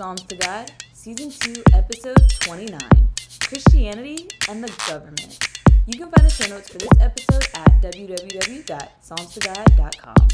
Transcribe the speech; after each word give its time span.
Psalms 0.00 0.22
to 0.22 0.34
God, 0.34 0.72
Season 0.94 1.30
2, 1.30 1.62
Episode 1.74 2.16
29 2.40 2.80
Christianity 3.42 4.30
and 4.48 4.64
the 4.64 4.72
Government. 4.88 5.46
You 5.86 5.98
can 5.98 6.10
find 6.10 6.26
the 6.26 6.30
show 6.30 6.48
notes 6.48 6.70
for 6.70 6.78
this 6.78 6.88
episode 6.98 7.46
at 7.52 7.82
www.psalmstogod.com. 7.82 10.28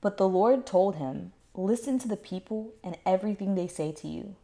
But 0.00 0.18
the 0.18 0.28
Lord 0.28 0.66
told 0.66 0.94
him, 0.94 1.32
Listen 1.56 1.98
to 1.98 2.06
the 2.06 2.16
people 2.16 2.74
and 2.84 2.96
everything 3.04 3.56
they 3.56 3.66
say 3.66 3.90
to 3.90 4.06
you. 4.06 4.36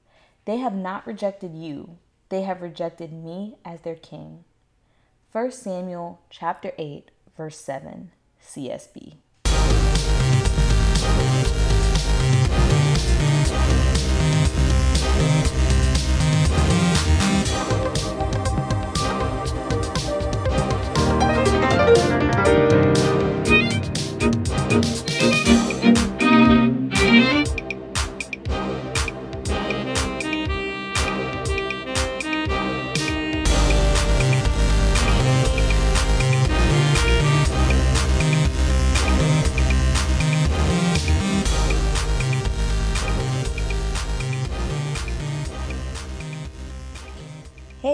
They 0.45 0.57
have 0.57 0.75
not 0.75 1.07
rejected 1.07 1.55
you, 1.55 1.99
they 2.31 2.43
have 2.43 2.63
rejected 2.63 3.13
me 3.13 3.59
as 3.65 3.83
their 3.83 3.95
king. 3.95 4.43
1 5.31 5.53
Samuel 5.53 6.21
chapter 6.31 6.73
8, 6.77 7.13
verse 7.37 7.59
7, 7.59 8.11
CSB. 8.45 9.19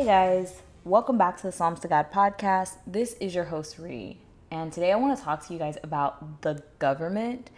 Guys, 0.06 0.62
welcome 0.84 1.18
back 1.18 1.36
to 1.36 1.42
the 1.42 1.50
Psalms 1.50 1.80
to 1.80 1.88
God 1.88 2.12
podcast. 2.12 2.76
This 2.86 3.14
is 3.14 3.34
your 3.34 3.42
host, 3.42 3.76
Ree, 3.76 4.20
and 4.52 4.72
today 4.72 4.92
I 4.92 4.94
want 4.94 5.18
to 5.18 5.24
talk 5.24 5.44
to 5.44 5.52
you 5.52 5.58
guys 5.58 5.78
about 5.82 6.42
the 6.42 6.62
government. 6.78 7.50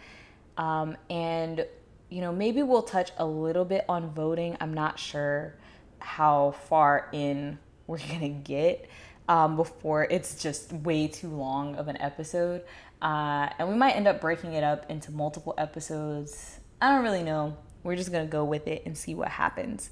Um, 0.57 0.97
and, 1.11 1.67
you 2.09 2.21
know, 2.21 2.33
maybe 2.33 2.63
we'll 2.63 2.81
touch 2.81 3.11
a 3.19 3.25
little 3.27 3.65
bit 3.65 3.85
on 3.87 4.09
voting. 4.15 4.57
I'm 4.59 4.73
not 4.73 4.97
sure 4.97 5.53
how 5.99 6.55
far 6.67 7.09
in 7.11 7.59
we're 7.85 7.99
going 7.99 8.21
to 8.21 8.29
get 8.29 8.89
um, 9.27 9.55
before 9.55 10.05
it's 10.05 10.41
just 10.41 10.73
way 10.73 11.07
too 11.07 11.29
long 11.29 11.75
of 11.75 11.87
an 11.87 12.01
episode. 12.01 12.63
Uh, 12.99 13.49
and 13.59 13.69
we 13.69 13.75
might 13.75 13.91
end 13.91 14.07
up 14.07 14.19
breaking 14.19 14.53
it 14.53 14.63
up 14.63 14.89
into 14.89 15.11
multiple 15.11 15.53
episodes. 15.59 16.59
I 16.81 16.95
don't 16.95 17.03
really 17.03 17.21
know. 17.21 17.57
We're 17.83 17.95
just 17.95 18.11
going 18.11 18.25
to 18.25 18.31
go 18.31 18.43
with 18.43 18.67
it 18.67 18.81
and 18.87 18.97
see 18.97 19.13
what 19.13 19.27
happens. 19.27 19.91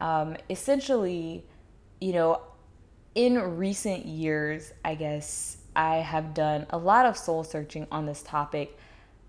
Um, 0.00 0.38
essentially, 0.48 1.44
you 2.02 2.12
know, 2.12 2.40
in 3.14 3.38
recent 3.56 4.06
years, 4.06 4.72
I 4.84 4.96
guess 4.96 5.58
I 5.76 5.96
have 5.98 6.34
done 6.34 6.66
a 6.70 6.76
lot 6.76 7.06
of 7.06 7.16
soul 7.16 7.44
searching 7.44 7.86
on 7.92 8.06
this 8.06 8.22
topic, 8.22 8.76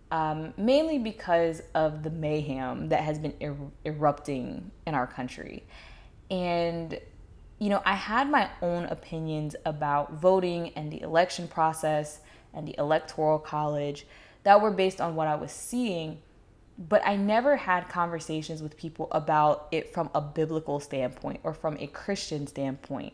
um, 0.09 0.55
mainly 0.57 0.97
because 0.97 1.61
of 1.75 2.01
the 2.01 2.09
mayhem 2.09 2.89
that 2.89 3.01
has 3.01 3.19
been 3.19 3.35
er- 3.43 3.55
erupting 3.85 4.71
in 4.87 4.95
our 4.95 5.05
country. 5.05 5.63
And, 6.31 6.99
you 7.59 7.69
know, 7.69 7.83
I 7.85 7.93
had 7.93 8.27
my 8.31 8.49
own 8.63 8.85
opinions 8.85 9.55
about 9.65 10.13
voting 10.13 10.71
and 10.75 10.91
the 10.91 11.01
election 11.01 11.47
process 11.47 12.21
and 12.55 12.67
the 12.67 12.73
electoral 12.79 13.37
college 13.37 14.07
that 14.41 14.59
were 14.61 14.71
based 14.71 14.99
on 14.99 15.13
what 15.13 15.27
I 15.27 15.35
was 15.35 15.51
seeing 15.51 16.23
but 16.77 17.05
I 17.05 17.15
never 17.15 17.55
had 17.55 17.87
conversations 17.87 18.61
with 18.61 18.75
people 18.77 19.07
about 19.11 19.67
it 19.71 19.93
from 19.93 20.09
a 20.15 20.21
biblical 20.21 20.79
standpoint 20.79 21.39
or 21.43 21.53
from 21.53 21.77
a 21.79 21.87
Christian 21.87 22.47
standpoint. 22.47 23.13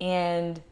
And 0.00 0.62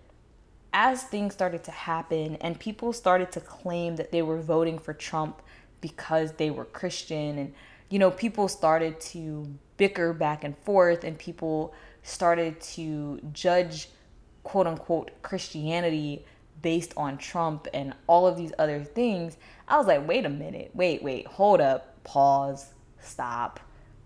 as 0.73 1.05
things 1.05 1.33
started 1.35 1.63
to 1.65 1.71
happen 1.71 2.37
and 2.37 2.59
people 2.59 2.93
started 2.93 3.31
to 3.33 3.41
claim 3.41 3.97
that 3.97 4.11
they 4.11 4.23
were 4.23 4.41
voting 4.41 4.79
for 4.79 4.93
Trump 4.93 5.43
because 5.81 6.33
they 6.33 6.51
were 6.51 6.65
Christian 6.65 7.39
and 7.39 7.55
you 7.91 7.99
know 7.99 8.11
people 8.11 8.49
started 8.49 8.99
to 8.99 9.47
bicker 9.77 10.13
back 10.13 10.43
and 10.43 10.57
forth 10.59 11.05
and 11.05 11.19
people 11.19 11.75
started 12.03 12.61
to 12.61 13.21
judge 13.33 13.89
quote 14.43 14.67
unquote 14.67 15.11
Christianity 15.23 16.25
based 16.63 16.93
on 16.97 17.19
Trump 17.19 17.69
and 17.75 17.93
all 18.07 18.27
of 18.27 18.37
these 18.37 18.53
other 18.59 18.83
things, 18.83 19.37
I 19.69 19.77
was 19.77 19.87
like, 19.87 20.09
wait 20.09 20.25
a 20.25 20.31
minute, 20.31 20.71
wait, 20.73 21.03
wait, 21.03 21.27
hold 21.27 21.61
up 21.61 21.94
pause, 22.05 22.73
stop. 23.01 23.61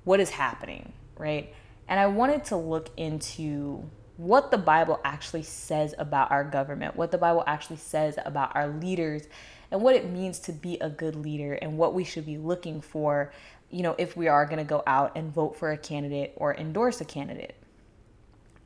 What 0.05 0.21
is 0.21 0.31
happening, 0.31 0.93
right? 1.17 1.53
And 1.89 2.01
I 2.01 2.07
wanted 2.07 2.45
to 2.47 2.57
look 2.57 2.91
into 2.97 3.89
what 4.17 4.51
the 4.51 4.59
Bible 4.59 5.01
actually 5.05 5.45
says 5.45 5.95
about 5.99 6.31
our 6.31 6.45
government, 6.45 6.97
what 6.97 7.11
the 7.11 7.19
Bible 7.19 7.45
actually 7.47 7.77
says 7.77 8.19
about 8.25 8.55
our 8.57 8.69
leaders, 8.69 9.29
and 9.71 9.81
what 9.81 9.95
it 9.95 10.11
means 10.11 10.39
to 10.41 10.53
be 10.53 10.79
a 10.81 10.89
good 10.89 11.15
leader 11.15 11.55
and 11.55 11.79
what 11.79 11.95
we 11.95 12.05
should 12.05 12.27
be 12.27 12.39
looking 12.39 12.81
for, 12.81 13.33
you 13.71 13.83
know, 13.83 13.95
if 13.99 14.17
we 14.17 14.27
are 14.29 14.45
going 14.47 14.59
to 14.59 14.65
go 14.65 14.83
out 14.87 15.13
and 15.15 15.33
vote 15.33 15.57
for 15.57 15.73
a 15.73 15.77
candidate 15.77 16.33
or 16.37 16.55
endorse 16.55 17.01
a 17.01 17.05
candidate. 17.05 17.55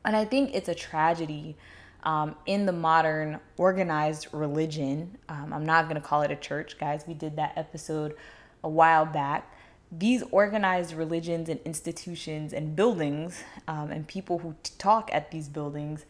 And 0.04 0.16
I 0.16 0.24
think 0.24 0.54
it's 0.54 0.68
a 0.68 0.74
tragedy 0.74 1.56
um, 2.04 2.34
in 2.46 2.66
the 2.66 2.72
modern 2.72 3.38
organized 3.56 4.28
religion. 4.32 5.18
Um, 5.28 5.52
I'm 5.52 5.66
not 5.66 5.84
going 5.88 6.00
to 6.00 6.06
call 6.06 6.22
it 6.22 6.30
a 6.30 6.36
church, 6.36 6.78
guys. 6.78 7.04
We 7.06 7.14
did 7.14 7.36
that 7.36 7.52
episode 7.56 8.16
a 8.64 8.68
while 8.68 9.04
back, 9.04 9.52
these 9.90 10.22
organized 10.30 10.94
religions 10.94 11.48
and 11.48 11.60
institutions 11.64 12.52
and 12.52 12.74
buildings 12.74 13.42
um, 13.68 13.90
and 13.90 14.06
people 14.06 14.38
who 14.38 14.54
t- 14.62 14.72
talk 14.78 15.10
at 15.12 15.30
these 15.30 15.48
buildings, 15.48 16.06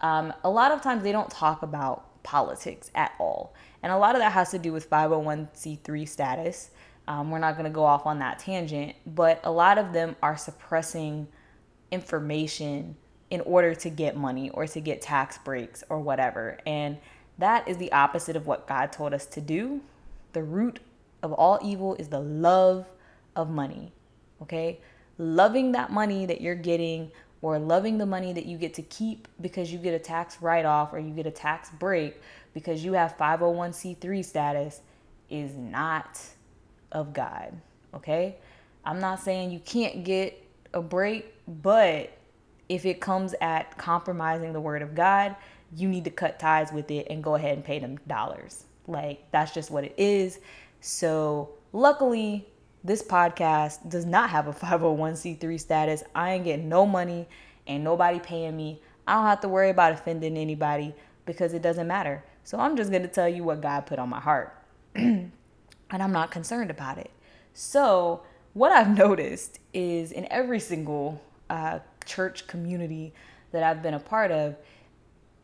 um, 0.00 0.32
a 0.44 0.50
lot 0.50 0.70
of 0.70 0.80
times 0.82 1.02
they 1.02 1.12
don't 1.12 1.30
talk 1.30 1.62
about 1.62 2.22
politics 2.22 2.90
at 2.94 3.12
all. 3.18 3.54
And 3.82 3.92
a 3.92 3.98
lot 3.98 4.14
of 4.14 4.20
that 4.20 4.32
has 4.32 4.50
to 4.52 4.58
do 4.58 4.72
with 4.72 4.88
501c3 4.88 6.08
status. 6.08 6.70
Um, 7.08 7.30
we're 7.30 7.38
not 7.38 7.54
going 7.54 7.64
to 7.64 7.74
go 7.74 7.84
off 7.84 8.06
on 8.06 8.20
that 8.20 8.38
tangent, 8.38 8.94
but 9.06 9.40
a 9.44 9.50
lot 9.50 9.78
of 9.78 9.92
them 9.92 10.16
are 10.22 10.36
suppressing 10.36 11.26
information 11.90 12.96
in 13.30 13.40
order 13.42 13.74
to 13.74 13.90
get 13.90 14.16
money 14.16 14.48
or 14.50 14.66
to 14.66 14.80
get 14.80 15.02
tax 15.02 15.38
breaks 15.38 15.82
or 15.88 15.98
whatever. 15.98 16.58
And 16.66 16.98
that 17.38 17.66
is 17.68 17.78
the 17.78 17.92
opposite 17.92 18.36
of 18.36 18.46
what 18.46 18.66
God 18.66 18.92
told 18.92 19.12
us 19.12 19.26
to 19.26 19.40
do. 19.40 19.80
The 20.32 20.42
root 20.42 20.80
of 21.24 21.32
all 21.32 21.58
evil 21.64 21.96
is 21.96 22.08
the 22.08 22.20
love 22.20 22.86
of 23.34 23.50
money. 23.50 23.92
Okay? 24.42 24.78
Loving 25.18 25.72
that 25.72 25.90
money 25.90 26.26
that 26.26 26.40
you're 26.40 26.54
getting 26.54 27.10
or 27.40 27.58
loving 27.58 27.98
the 27.98 28.06
money 28.06 28.32
that 28.32 28.46
you 28.46 28.58
get 28.58 28.74
to 28.74 28.82
keep 28.82 29.26
because 29.40 29.72
you 29.72 29.78
get 29.78 29.94
a 29.94 29.98
tax 29.98 30.40
write 30.40 30.64
off 30.64 30.92
or 30.92 30.98
you 30.98 31.10
get 31.10 31.26
a 31.26 31.30
tax 31.30 31.70
break 31.70 32.20
because 32.52 32.84
you 32.84 32.92
have 32.92 33.16
501c3 33.16 34.24
status 34.24 34.80
is 35.30 35.54
not 35.56 36.20
of 36.92 37.12
God. 37.12 37.52
Okay? 37.94 38.36
I'm 38.84 39.00
not 39.00 39.20
saying 39.20 39.50
you 39.50 39.60
can't 39.60 40.04
get 40.04 40.40
a 40.74 40.82
break, 40.82 41.34
but 41.48 42.12
if 42.68 42.84
it 42.84 43.00
comes 43.00 43.34
at 43.40 43.76
compromising 43.78 44.52
the 44.52 44.60
word 44.60 44.82
of 44.82 44.94
God, 44.94 45.36
you 45.74 45.88
need 45.88 46.04
to 46.04 46.10
cut 46.10 46.38
ties 46.38 46.70
with 46.70 46.90
it 46.90 47.06
and 47.08 47.24
go 47.24 47.34
ahead 47.34 47.56
and 47.56 47.64
pay 47.64 47.78
them 47.78 47.98
dollars. 48.06 48.64
Like, 48.86 49.30
that's 49.32 49.52
just 49.52 49.70
what 49.70 49.84
it 49.84 49.94
is. 49.96 50.38
So, 50.86 51.48
luckily, 51.72 52.46
this 52.84 53.02
podcast 53.02 53.88
does 53.88 54.04
not 54.04 54.28
have 54.28 54.48
a 54.48 54.52
501c3 54.52 55.58
status. 55.58 56.04
I 56.14 56.32
ain't 56.32 56.44
getting 56.44 56.68
no 56.68 56.84
money, 56.84 57.26
and 57.66 57.82
nobody 57.82 58.20
paying 58.20 58.54
me. 58.54 58.82
I 59.06 59.14
don't 59.14 59.24
have 59.24 59.40
to 59.40 59.48
worry 59.48 59.70
about 59.70 59.94
offending 59.94 60.36
anybody 60.36 60.94
because 61.24 61.54
it 61.54 61.62
doesn't 61.62 61.86
matter. 61.86 62.22
So, 62.42 62.60
I'm 62.60 62.76
just 62.76 62.90
going 62.90 63.00
to 63.00 63.08
tell 63.08 63.26
you 63.26 63.44
what 63.44 63.62
God 63.62 63.86
put 63.86 63.98
on 63.98 64.10
my 64.10 64.20
heart. 64.20 64.62
and 64.94 65.32
I'm 65.90 66.12
not 66.12 66.30
concerned 66.30 66.70
about 66.70 66.98
it. 66.98 67.10
So, 67.54 68.20
what 68.52 68.70
I've 68.70 68.94
noticed 68.98 69.60
is 69.72 70.12
in 70.12 70.30
every 70.30 70.60
single 70.60 71.18
uh, 71.48 71.78
church 72.04 72.46
community 72.46 73.14
that 73.52 73.62
I've 73.62 73.82
been 73.82 73.94
a 73.94 74.00
part 74.00 74.30
of, 74.30 74.54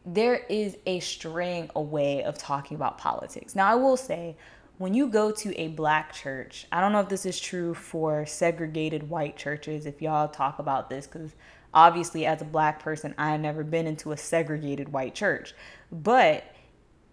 there 0.04 0.36
is 0.50 0.76
a 0.84 1.00
straying 1.00 1.70
away 1.74 2.24
of 2.24 2.36
talking 2.36 2.74
about 2.74 2.98
politics. 2.98 3.56
Now, 3.56 3.72
I 3.72 3.74
will 3.74 3.96
say, 3.96 4.36
when 4.80 4.94
you 4.94 5.08
go 5.08 5.30
to 5.30 5.54
a 5.60 5.68
black 5.68 6.10
church, 6.10 6.66
I 6.72 6.80
don't 6.80 6.92
know 6.92 7.00
if 7.00 7.10
this 7.10 7.26
is 7.26 7.38
true 7.38 7.74
for 7.74 8.24
segregated 8.24 9.10
white 9.10 9.36
churches, 9.36 9.84
if 9.84 10.00
y'all 10.00 10.26
talk 10.26 10.58
about 10.58 10.88
this, 10.88 11.06
because 11.06 11.34
obviously, 11.74 12.24
as 12.24 12.40
a 12.40 12.46
black 12.46 12.82
person, 12.82 13.14
I 13.18 13.32
have 13.32 13.40
never 13.42 13.62
been 13.62 13.86
into 13.86 14.12
a 14.12 14.16
segregated 14.16 14.90
white 14.90 15.14
church. 15.14 15.52
But 15.92 16.44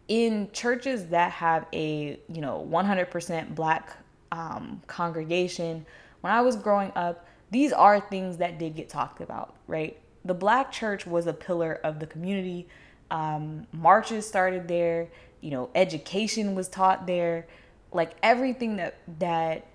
in 0.08 0.50
churches 0.54 1.08
that 1.08 1.34
have 1.34 1.66
a, 1.74 2.18
you 2.30 2.40
know, 2.40 2.66
100% 2.72 3.54
black 3.54 3.98
um, 4.32 4.82
congregation, 4.88 5.86
when 6.22 6.32
I 6.32 6.40
was 6.40 6.56
growing 6.56 6.94
up, 6.96 7.28
these 7.52 7.74
are 7.74 8.00
things 8.00 8.38
that 8.38 8.60
did 8.60 8.78
get 8.78 8.88
talked 8.88 9.20
about, 9.20 9.58
right? 9.68 10.00
The 10.24 10.34
black 10.34 10.72
church 10.72 11.06
was 11.06 11.28
a 11.28 11.34
pillar 11.34 11.82
of 11.84 12.00
the 12.00 12.08
community. 12.08 12.70
Um, 13.12 13.68
marches 13.74 14.26
started 14.26 14.70
there 14.70 15.10
you 15.42 15.52
know, 15.52 15.70
education 15.76 16.56
was 16.56 16.68
taught 16.68 17.08
there. 17.08 17.48
Like 17.92 18.12
everything 18.22 18.78
that 18.78 18.98
that 19.20 19.66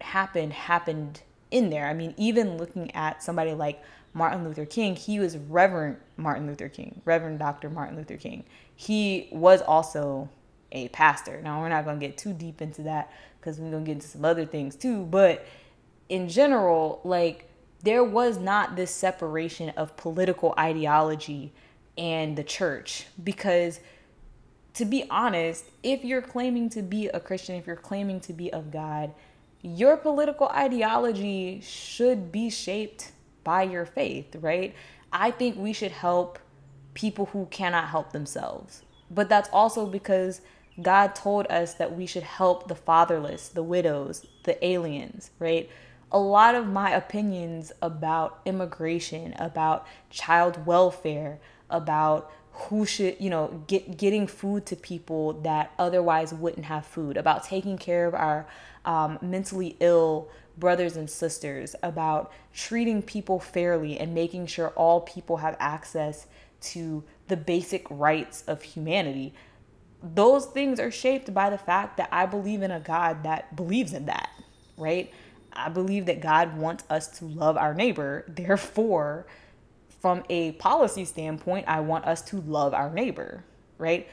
happened 0.00 0.52
happened 0.52 1.22
in 1.50 1.70
there. 1.70 1.86
I 1.86 1.94
mean, 1.94 2.14
even 2.16 2.56
looking 2.56 2.94
at 2.94 3.22
somebody 3.22 3.52
like 3.52 3.82
Martin 4.12 4.44
Luther 4.44 4.66
King, 4.66 4.96
he 4.96 5.18
was 5.18 5.36
Reverend 5.36 5.96
Martin 6.16 6.46
Luther 6.46 6.68
King, 6.68 7.00
Reverend 7.04 7.38
Dr. 7.38 7.70
Martin 7.70 7.96
Luther 7.96 8.16
King. 8.16 8.44
He 8.74 9.28
was 9.30 9.62
also 9.62 10.28
a 10.72 10.88
pastor. 10.88 11.40
Now, 11.42 11.60
we're 11.60 11.68
not 11.68 11.84
going 11.84 11.98
to 11.98 12.06
get 12.06 12.16
too 12.16 12.32
deep 12.32 12.62
into 12.62 12.82
that 12.82 13.12
because 13.40 13.58
we're 13.58 13.70
going 13.70 13.84
to 13.84 13.86
get 13.86 13.92
into 13.94 14.08
some 14.08 14.24
other 14.24 14.46
things 14.46 14.76
too. 14.76 15.04
But 15.04 15.46
in 16.08 16.28
general, 16.28 17.00
like, 17.04 17.48
there 17.82 18.04
was 18.04 18.38
not 18.38 18.76
this 18.76 18.90
separation 18.90 19.70
of 19.70 19.96
political 19.96 20.54
ideology 20.58 21.52
and 21.96 22.36
the 22.36 22.44
church 22.44 23.06
because 23.22 23.80
to 24.74 24.84
be 24.84 25.04
honest, 25.10 25.64
if 25.82 26.04
you're 26.04 26.22
claiming 26.22 26.70
to 26.70 26.82
be 26.82 27.08
a 27.08 27.20
Christian, 27.20 27.56
if 27.56 27.66
you're 27.66 27.76
claiming 27.76 28.20
to 28.20 28.32
be 28.32 28.52
of 28.52 28.70
God, 28.70 29.12
your 29.62 29.96
political 29.96 30.48
ideology 30.48 31.60
should 31.60 32.32
be 32.32 32.50
shaped 32.50 33.12
by 33.44 33.62
your 33.62 33.84
faith, 33.84 34.36
right? 34.36 34.74
I 35.12 35.30
think 35.30 35.56
we 35.56 35.72
should 35.72 35.92
help 35.92 36.38
people 36.94 37.26
who 37.26 37.46
cannot 37.46 37.88
help 37.88 38.12
themselves. 38.12 38.82
But 39.10 39.28
that's 39.28 39.48
also 39.52 39.86
because 39.86 40.40
God 40.80 41.14
told 41.14 41.46
us 41.48 41.74
that 41.74 41.96
we 41.96 42.06
should 42.06 42.22
help 42.22 42.68
the 42.68 42.74
fatherless, 42.74 43.48
the 43.48 43.62
widows, 43.62 44.26
the 44.44 44.64
aliens, 44.64 45.30
right? 45.38 45.68
A 46.12 46.18
lot 46.18 46.54
of 46.54 46.66
my 46.66 46.90
opinions 46.90 47.72
about 47.82 48.40
immigration, 48.44 49.34
about 49.38 49.86
child 50.10 50.64
welfare, 50.66 51.38
about 51.68 52.30
who 52.68 52.84
should 52.84 53.16
you 53.18 53.30
know 53.30 53.62
get 53.66 53.96
getting 53.96 54.26
food 54.26 54.66
to 54.66 54.76
people 54.76 55.34
that 55.42 55.72
otherwise 55.78 56.32
wouldn't 56.32 56.66
have 56.66 56.84
food 56.84 57.16
about 57.16 57.44
taking 57.44 57.78
care 57.78 58.06
of 58.06 58.14
our 58.14 58.46
um, 58.84 59.18
mentally 59.22 59.76
ill 59.80 60.28
brothers 60.58 60.96
and 60.96 61.08
sisters 61.08 61.74
about 61.82 62.32
treating 62.52 63.02
people 63.02 63.38
fairly 63.40 63.98
and 63.98 64.14
making 64.14 64.46
sure 64.46 64.68
all 64.70 65.00
people 65.00 65.38
have 65.38 65.56
access 65.58 66.26
to 66.60 67.02
the 67.28 67.36
basic 67.36 67.86
rights 67.90 68.44
of 68.46 68.62
humanity 68.62 69.32
those 70.02 70.46
things 70.46 70.80
are 70.80 70.90
shaped 70.90 71.32
by 71.32 71.50
the 71.50 71.58
fact 71.58 71.96
that 71.98 72.08
I 72.12 72.26
believe 72.26 72.62
in 72.62 72.70
a 72.70 72.80
God 72.80 73.22
that 73.24 73.54
believes 73.54 73.92
in 73.92 74.06
that, 74.06 74.30
right? 74.76 75.12
I 75.52 75.68
believe 75.68 76.06
that 76.06 76.20
God 76.20 76.56
wants 76.56 76.84
us 76.88 77.08
to 77.18 77.26
love 77.26 77.56
our 77.56 77.74
neighbor. 77.74 78.24
Therefore, 78.28 79.26
from 80.00 80.24
a 80.30 80.52
policy 80.52 81.04
standpoint, 81.04 81.66
I 81.68 81.80
want 81.80 82.06
us 82.06 82.22
to 82.22 82.40
love 82.40 82.72
our 82.74 82.90
neighbor, 82.90 83.44
right? 83.78 84.08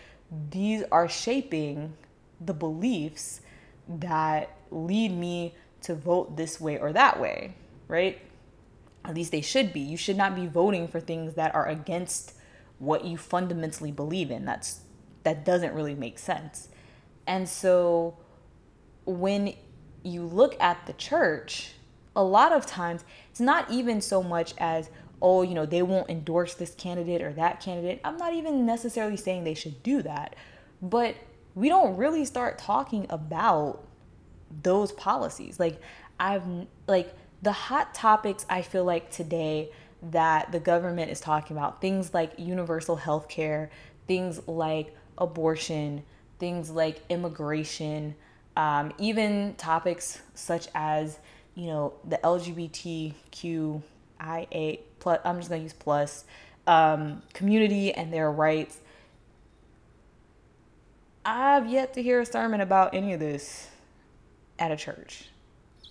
These 0.52 0.84
are 0.92 1.08
shaping 1.08 1.94
the 2.40 2.54
beliefs 2.54 3.42
that 3.88 4.56
lead 4.70 5.12
me 5.14 5.56
to 5.82 5.96
vote 5.96 6.36
this 6.36 6.60
way 6.60 6.78
or 6.78 6.92
that 6.94 7.20
way, 7.20 7.56
right? 7.88 8.22
At 9.06 9.16
least 9.16 9.32
they 9.32 9.42
should 9.42 9.72
be. 9.72 9.80
You 9.80 9.96
should 9.96 10.18
not 10.18 10.36
be 10.36 10.48
voting 10.48 10.90
for 10.90 11.00
things 11.00 11.36
that 11.36 11.56
are 11.56 11.68
against 11.68 12.34
what 12.80 13.06
you 13.06 13.18
fundamentally 13.18 13.92
believe 13.92 14.30
in. 14.30 14.46
That's 14.46 14.82
that 15.24 15.44
doesn't 15.44 15.74
really 15.74 15.96
make 15.96 16.20
sense. 16.20 16.70
And 17.26 17.50
so 17.50 18.18
when 19.06 19.54
you 20.04 20.24
look 20.24 20.56
at 20.62 20.86
the 20.86 20.94
church, 20.94 21.74
a 22.16 22.24
lot 22.24 22.52
of 22.52 22.66
times 22.66 23.04
it's 23.30 23.40
not 23.40 23.70
even 23.70 24.02
so 24.02 24.24
much 24.24 24.54
as 24.58 24.90
oh, 25.22 25.42
you 25.42 25.54
know, 25.54 25.66
they 25.66 25.82
won't 25.82 26.10
endorse 26.10 26.54
this 26.54 26.76
candidate 26.76 27.22
or 27.22 27.34
that 27.34 27.60
candidate. 27.60 28.00
I'm 28.04 28.18
not 28.18 28.34
even 28.34 28.66
necessarily 28.66 29.18
saying 29.18 29.44
they 29.44 29.54
should 29.54 29.82
do 29.84 30.02
that. 30.04 30.36
But 30.82 31.16
we 31.56 31.70
don't 31.70 31.98
really 31.98 32.24
start 32.26 32.60
talking 32.60 33.08
about 33.10 33.84
those 34.64 34.92
policies. 34.92 35.60
Like, 35.60 35.82
I've, 36.20 36.44
like, 36.88 37.16
the 37.42 37.52
hot 37.52 37.94
topics 37.94 38.46
I 38.50 38.62
feel 38.62 38.84
like 38.84 39.12
today 39.12 39.72
that 40.12 40.52
the 40.52 40.60
government 40.60 41.12
is 41.12 41.20
talking 41.20 41.58
about, 41.58 41.82
things 41.82 42.14
like 42.14 42.34
universal 42.38 42.96
health 42.96 43.28
care, 43.28 43.72
things 44.08 44.48
like 44.48 44.96
abortion, 45.18 46.04
things 46.40 46.70
like 46.70 47.02
immigration, 47.10 48.16
um, 48.56 48.94
even 48.98 49.56
topics 49.56 50.22
such 50.36 50.68
as, 50.76 51.20
you 51.56 51.68
know, 51.68 51.94
the 52.08 52.18
LGBTQ 52.24 53.82
IA 54.22 54.78
plus 55.00 55.20
I'm 55.24 55.38
just 55.38 55.50
gonna 55.50 55.64
use 55.64 55.74
plus 55.74 56.26
um, 56.66 57.22
community 57.34 57.94
and 57.94 58.12
their 58.12 58.32
rights. 58.32 58.80
I've 61.26 61.68
yet 61.68 61.94
to 61.96 62.04
hear 62.04 62.22
a 62.22 62.26
sermon 62.26 62.62
about 62.62 62.94
any 62.94 63.14
of 63.14 63.20
this 63.20 63.68
at 64.60 64.72
a 64.72 64.78
church. 64.78 65.26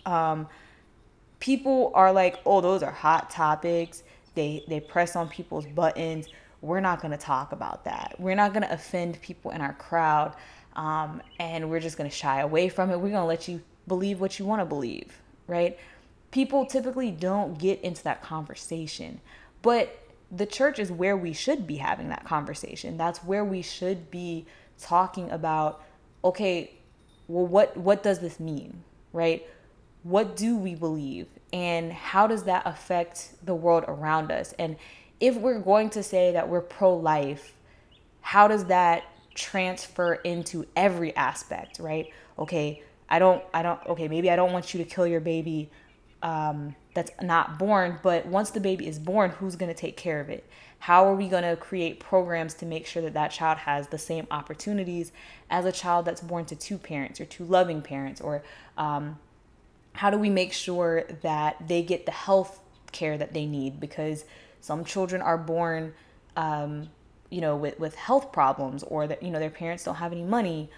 Um, 0.05 0.49
people 1.41 1.93
are 1.95 2.13
like, 2.13 2.39
oh, 2.47 2.61
those 2.61 2.83
are 2.83 2.91
hot 2.93 3.31
topics. 3.31 4.03
They 4.35 4.65
they 4.69 4.81
press 4.81 5.17
on 5.17 5.29
people's 5.29 5.67
buttons. 5.67 6.29
We're 6.63 6.81
not 6.81 7.01
gonna 7.01 7.19
talk 7.19 7.53
about 7.53 7.85
that. 7.85 8.15
We're 8.19 8.35
not 8.35 8.53
gonna 8.53 8.69
offend 8.71 9.21
people 9.21 9.51
in 9.51 9.61
our 9.61 9.75
crowd, 9.75 10.35
um, 10.75 11.23
and 11.39 11.71
we're 11.71 11.81
just 11.81 11.97
gonna 11.97 12.11
shy 12.11 12.41
away 12.41 12.69
from 12.69 12.91
it. 12.91 12.99
We're 12.99 13.11
gonna 13.11 13.27
let 13.27 13.49
you 13.49 13.63
believe 13.87 14.21
what 14.21 14.39
you 14.39 14.45
want 14.45 14.61
to 14.61 14.67
believe, 14.67 15.21
right? 15.47 15.79
People 16.31 16.67
typically 16.67 17.11
don't 17.11 17.59
get 17.59 17.81
into 17.83 18.03
that 18.05 18.23
conversation. 18.23 19.21
But 19.63 19.99
the 20.31 20.47
church 20.47 20.79
is 20.79 20.91
where 20.91 21.17
we 21.17 21.33
should 21.33 21.67
be 21.67 21.77
having 21.77 22.09
that 22.09 22.25
conversation. 22.25 22.97
That's 22.97 23.21
where 23.21 23.45
we 23.45 23.63
should 23.63 24.11
be 24.11 24.47
talking 24.79 25.31
about 25.31 25.83
okay, 26.25 26.73
well 27.29 27.47
what 27.47 27.77
what 27.77 28.03
does 28.03 28.19
this 28.19 28.41
mean? 28.41 28.83
Right? 29.13 29.47
What 30.03 30.37
do 30.37 30.57
we 30.57 30.75
believe? 30.75 31.27
And 31.53 31.93
how 31.93 32.27
does 32.27 32.45
that 32.45 32.63
affect 32.67 33.35
the 33.45 33.55
world 33.55 33.85
around 33.89 34.31
us? 34.31 34.55
And 34.59 34.77
if 35.21 35.37
we're 35.37 35.61
going 35.61 35.91
to 35.91 36.03
say 36.03 36.33
that 36.33 36.49
we're 36.49 36.61
pro-life, 36.61 37.55
how 38.21 38.49
does 38.49 38.67
that 38.67 39.05
transfer 39.35 40.15
into 40.15 40.67
every 40.77 41.15
aspect, 41.17 41.79
right? 41.79 42.11
Okay, 42.39 42.83
I 43.09 43.19
don't 43.19 43.43
I 43.55 43.63
don't 43.63 43.85
okay, 43.87 44.09
maybe 44.09 44.31
I 44.31 44.37
don't 44.37 44.53
want 44.53 44.75
you 44.75 44.83
to 44.83 44.89
kill 44.89 45.07
your 45.07 45.21
baby 45.21 45.71
um, 46.23 46.75
that's 46.95 47.11
not 47.23 47.59
born, 47.59 47.99
but 48.03 48.27
once 48.27 48.51
the 48.51 48.61
baby 48.61 48.87
is 48.87 48.99
born, 48.99 49.31
who's 49.31 49.57
going 49.57 49.73
to 49.73 49.79
take 49.79 49.97
care 49.97 50.21
of 50.21 50.29
it? 50.29 50.45
How 50.79 51.07
are 51.07 51.15
we 51.15 51.29
going 51.29 51.43
to 51.43 51.57
create 51.57 52.01
programs 52.01 52.55
to 52.55 52.67
make 52.67 52.87
sure 52.87 53.03
that 53.03 53.15
that 53.15 53.31
child 53.31 53.59
has 53.59 53.89
the 53.89 53.99
same 53.99 54.27
opportunities 54.31 55.13
as 55.51 55.65
a 55.65 55.73
child 55.73 56.05
that's 56.05 56.21
born 56.21 56.45
to 56.47 56.57
two 56.57 56.79
parents 56.79 57.21
or 57.21 57.25
two 57.25 57.45
loving 57.45 57.83
parents? 57.83 58.21
Or 58.21 58.43
um, 58.77 59.19
how 59.95 60.11
do 60.11 60.19
we 60.19 60.31
make 60.31 60.53
sure 60.53 61.05
that 61.23 61.69
they 61.69 61.83
get 61.83 62.07
the 62.07 62.13
health 62.13 62.61
care 62.93 63.17
that 63.19 63.33
they 63.33 63.47
need? 63.47 63.81
Because 63.81 64.25
some 64.61 64.85
children 64.85 65.23
are 65.23 65.39
born, 65.39 65.95
um, 66.37 66.89
you 67.31 67.41
know, 67.41 67.57
with, 67.57 67.79
with 67.79 67.95
health 67.95 68.33
problems 68.33 68.83
or 68.85 69.07
that, 69.07 69.23
you 69.23 69.31
know, 69.31 69.39
their 69.39 69.51
parents 69.51 69.85
don't 69.85 69.97
have 69.97 70.13
any 70.13 70.23
money 70.23 70.71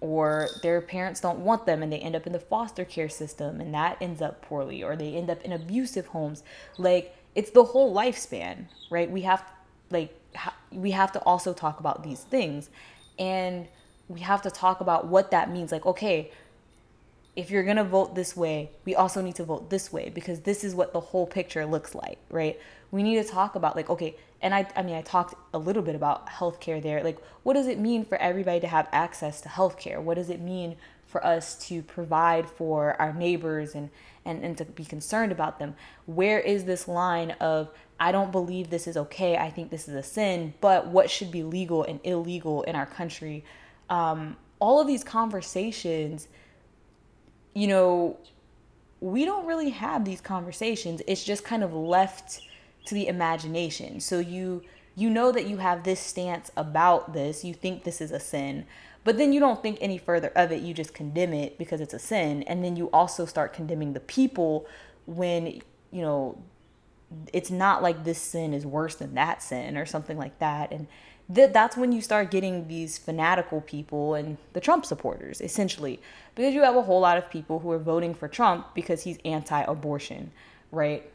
or 0.00 0.48
their 0.62 0.80
parents 0.80 1.20
don't 1.20 1.40
want 1.40 1.66
them 1.66 1.82
and 1.82 1.92
they 1.92 1.98
end 1.98 2.16
up 2.16 2.26
in 2.26 2.32
the 2.32 2.40
foster 2.40 2.84
care 2.84 3.08
system 3.08 3.60
and 3.60 3.74
that 3.74 3.98
ends 4.00 4.22
up 4.22 4.40
poorly 4.42 4.82
or 4.82 4.96
they 4.96 5.14
end 5.14 5.28
up 5.30 5.42
in 5.42 5.52
abusive 5.52 6.06
homes. 6.06 6.42
Like 6.78 7.14
it's 7.34 7.50
the 7.50 7.64
whole 7.64 7.94
lifespan 7.94 8.66
right? 8.90 9.10
We 9.10 9.22
have 9.22 9.44
like 9.90 10.14
ha- 10.34 10.56
we 10.72 10.92
have 10.92 11.12
to 11.12 11.20
also 11.20 11.52
talk 11.52 11.80
about 11.80 12.02
these 12.02 12.20
things 12.20 12.70
and 13.18 13.68
we 14.08 14.20
have 14.20 14.42
to 14.42 14.50
talk 14.50 14.80
about 14.80 15.06
what 15.06 15.30
that 15.32 15.50
means. 15.50 15.70
Like 15.70 15.86
okay 15.86 16.30
if 17.36 17.48
you're 17.50 17.62
going 17.62 17.76
to 17.76 17.84
vote 17.84 18.16
this 18.16 18.36
way 18.36 18.70
we 18.84 18.94
also 18.96 19.20
need 19.20 19.36
to 19.36 19.44
vote 19.44 19.70
this 19.70 19.92
way 19.92 20.10
because 20.10 20.40
this 20.40 20.64
is 20.64 20.74
what 20.74 20.92
the 20.92 21.00
whole 21.00 21.26
picture 21.26 21.66
looks 21.66 21.94
like 21.94 22.18
right? 22.30 22.58
We 22.90 23.02
need 23.02 23.22
to 23.22 23.28
talk 23.28 23.54
about 23.54 23.76
like 23.76 23.90
okay 23.90 24.16
and 24.42 24.54
I, 24.54 24.66
I 24.76 24.82
mean 24.82 24.94
i 24.96 25.02
talked 25.02 25.34
a 25.52 25.58
little 25.58 25.82
bit 25.82 25.94
about 25.94 26.28
healthcare 26.28 26.82
there. 26.82 27.02
Like 27.02 27.18
what 27.42 27.54
does 27.54 27.66
it 27.66 27.78
mean 27.78 28.04
for 28.04 28.18
everybody 28.18 28.60
to 28.60 28.66
have 28.66 28.88
access 28.92 29.40
to 29.42 29.48
healthcare? 29.48 30.00
What 30.00 30.14
does 30.14 30.30
it 30.30 30.40
mean 30.40 30.76
for 31.06 31.24
us 31.24 31.56
to 31.66 31.82
provide 31.82 32.48
for 32.48 33.00
our 33.00 33.12
neighbors 33.12 33.74
and 33.74 33.90
and, 34.24 34.44
and 34.44 34.56
to 34.58 34.64
be 34.64 34.84
concerned 34.84 35.32
about 35.32 35.58
them? 35.58 35.74
Where 36.06 36.40
is 36.40 36.64
this 36.64 36.88
line 36.88 37.32
of 37.40 37.70
i 37.98 38.12
don't 38.12 38.32
believe 38.32 38.70
this 38.70 38.86
is 38.86 38.96
okay. 38.96 39.36
I 39.36 39.50
think 39.50 39.70
this 39.70 39.88
is 39.88 39.94
a 39.94 40.02
sin 40.02 40.54
but 40.60 40.86
what 40.86 41.10
should 41.10 41.30
be 41.30 41.42
legal 41.42 41.84
and 41.84 42.00
illegal 42.04 42.62
in 42.62 42.76
our 42.76 42.86
country? 42.86 43.44
Um, 43.88 44.36
all 44.58 44.80
of 44.80 44.86
these 44.86 45.04
conversations 45.04 46.28
you 47.54 47.66
know 47.66 48.16
we 49.00 49.24
don't 49.24 49.46
really 49.46 49.70
have 49.70 50.04
these 50.04 50.20
conversations. 50.20 51.00
It's 51.06 51.24
just 51.24 51.44
kind 51.44 51.64
of 51.64 51.72
left 51.72 52.42
to 52.86 52.94
the 52.94 53.06
imagination. 53.08 54.00
So 54.00 54.18
you 54.18 54.62
you 54.96 55.08
know 55.08 55.32
that 55.32 55.46
you 55.46 55.58
have 55.58 55.84
this 55.84 56.00
stance 56.00 56.50
about 56.56 57.12
this, 57.12 57.44
you 57.44 57.54
think 57.54 57.84
this 57.84 58.00
is 58.00 58.10
a 58.10 58.20
sin, 58.20 58.66
but 59.04 59.16
then 59.16 59.32
you 59.32 59.40
don't 59.40 59.62
think 59.62 59.78
any 59.80 59.96
further 59.96 60.32
of 60.34 60.52
it. 60.52 60.62
You 60.62 60.74
just 60.74 60.92
condemn 60.92 61.32
it 61.32 61.56
because 61.58 61.80
it's 61.80 61.94
a 61.94 61.98
sin, 61.98 62.42
and 62.44 62.64
then 62.64 62.76
you 62.76 62.90
also 62.92 63.24
start 63.24 63.52
condemning 63.52 63.92
the 63.92 64.00
people 64.00 64.66
when 65.06 65.60
you 65.90 66.02
know 66.02 66.42
it's 67.32 67.50
not 67.50 67.82
like 67.82 68.04
this 68.04 68.18
sin 68.18 68.54
is 68.54 68.64
worse 68.64 68.94
than 68.94 69.14
that 69.14 69.42
sin 69.42 69.76
or 69.76 69.84
something 69.84 70.16
like 70.16 70.38
that 70.38 70.70
and 70.70 70.86
th- 71.34 71.52
that's 71.52 71.76
when 71.76 71.92
you 71.92 72.00
start 72.00 72.30
getting 72.30 72.68
these 72.68 72.98
fanatical 72.98 73.60
people 73.60 74.14
and 74.14 74.36
the 74.52 74.60
Trump 74.60 74.84
supporters, 74.84 75.40
essentially, 75.40 76.00
because 76.34 76.54
you 76.54 76.62
have 76.62 76.76
a 76.76 76.82
whole 76.82 77.00
lot 77.00 77.16
of 77.16 77.30
people 77.30 77.60
who 77.60 77.70
are 77.70 77.78
voting 77.78 78.14
for 78.14 78.28
Trump 78.28 78.74
because 78.74 79.02
he's 79.02 79.18
anti-abortion, 79.24 80.30
right? 80.72 81.10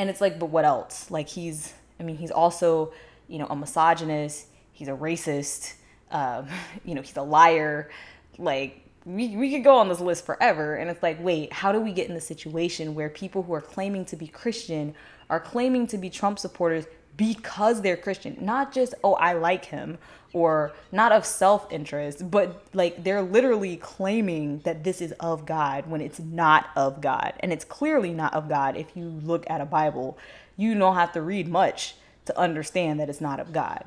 And 0.00 0.08
it's 0.08 0.22
like, 0.22 0.38
but 0.38 0.46
what 0.46 0.64
else? 0.64 1.10
Like 1.10 1.28
he's, 1.28 1.74
I 2.00 2.04
mean, 2.04 2.16
he's 2.16 2.30
also, 2.30 2.94
you 3.28 3.38
know, 3.38 3.44
a 3.50 3.54
misogynist. 3.54 4.46
He's 4.72 4.88
a 4.88 4.92
racist. 4.92 5.74
Um, 6.10 6.46
you 6.86 6.94
know, 6.94 7.02
he's 7.02 7.18
a 7.18 7.22
liar. 7.22 7.90
Like 8.38 8.88
we, 9.04 9.36
we 9.36 9.52
could 9.52 9.62
go 9.62 9.76
on 9.76 9.90
this 9.90 10.00
list 10.00 10.24
forever. 10.24 10.76
And 10.76 10.88
it's 10.88 11.02
like, 11.02 11.22
wait, 11.22 11.52
how 11.52 11.70
do 11.70 11.82
we 11.82 11.92
get 11.92 12.08
in 12.08 12.14
the 12.14 12.20
situation 12.22 12.94
where 12.94 13.10
people 13.10 13.42
who 13.42 13.52
are 13.52 13.60
claiming 13.60 14.06
to 14.06 14.16
be 14.16 14.26
Christian 14.26 14.94
are 15.28 15.38
claiming 15.38 15.86
to 15.88 15.98
be 15.98 16.08
Trump 16.08 16.38
supporters 16.38 16.86
because 17.18 17.82
they're 17.82 17.98
Christian? 17.98 18.38
Not 18.40 18.72
just, 18.72 18.94
oh, 19.04 19.16
I 19.16 19.34
like 19.34 19.66
him 19.66 19.98
or 20.32 20.72
not 20.92 21.12
of 21.12 21.24
self 21.24 21.70
interest, 21.72 22.30
but 22.30 22.62
like 22.72 23.02
they're 23.02 23.22
literally 23.22 23.76
claiming 23.76 24.60
that 24.60 24.84
this 24.84 25.00
is 25.00 25.12
of 25.12 25.46
God 25.46 25.86
when 25.88 26.00
it's 26.00 26.20
not 26.20 26.70
of 26.76 27.00
God. 27.00 27.34
And 27.40 27.52
it's 27.52 27.64
clearly 27.64 28.12
not 28.12 28.32
of 28.34 28.48
God 28.48 28.76
if 28.76 28.96
you 28.96 29.04
look 29.04 29.48
at 29.48 29.60
a 29.60 29.64
Bible. 29.66 30.18
You 30.56 30.78
don't 30.78 30.94
have 30.94 31.12
to 31.12 31.22
read 31.22 31.48
much 31.48 31.94
to 32.26 32.38
understand 32.38 33.00
that 33.00 33.08
it's 33.08 33.20
not 33.20 33.40
of 33.40 33.52
God. 33.52 33.84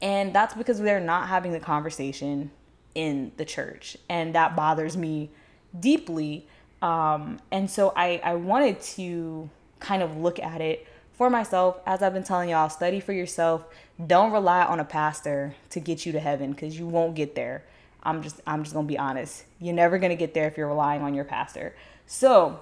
And 0.00 0.34
that's 0.34 0.54
because 0.54 0.80
they're 0.80 1.00
not 1.00 1.28
having 1.28 1.52
the 1.52 1.60
conversation 1.60 2.50
in 2.94 3.32
the 3.36 3.44
church. 3.44 3.96
And 4.08 4.34
that 4.34 4.54
bothers 4.54 4.96
me 4.96 5.30
deeply. 5.78 6.46
Um, 6.80 7.38
and 7.50 7.70
so 7.70 7.92
I, 7.96 8.20
I 8.24 8.34
wanted 8.34 8.80
to 8.82 9.48
kind 9.80 10.02
of 10.02 10.16
look 10.16 10.38
at 10.38 10.60
it 10.60 10.86
for 11.22 11.30
myself. 11.30 11.78
As 11.86 12.02
I've 12.02 12.12
been 12.12 12.24
telling 12.24 12.48
y'all, 12.48 12.68
study 12.68 12.98
for 12.98 13.12
yourself. 13.12 13.64
Don't 14.04 14.32
rely 14.32 14.64
on 14.64 14.80
a 14.80 14.84
pastor 14.84 15.54
to 15.70 15.78
get 15.78 16.04
you 16.04 16.10
to 16.10 16.18
heaven 16.18 16.50
because 16.50 16.76
you 16.76 16.88
won't 16.88 17.14
get 17.14 17.36
there. 17.36 17.62
I'm 18.02 18.24
just 18.24 18.40
I'm 18.44 18.64
just 18.64 18.74
gonna 18.74 18.88
be 18.88 18.98
honest. 18.98 19.44
You're 19.60 19.72
never 19.72 20.00
gonna 20.00 20.16
get 20.16 20.34
there 20.34 20.48
if 20.48 20.56
you're 20.56 20.66
relying 20.66 21.02
on 21.02 21.14
your 21.14 21.24
pastor. 21.24 21.76
So 22.08 22.58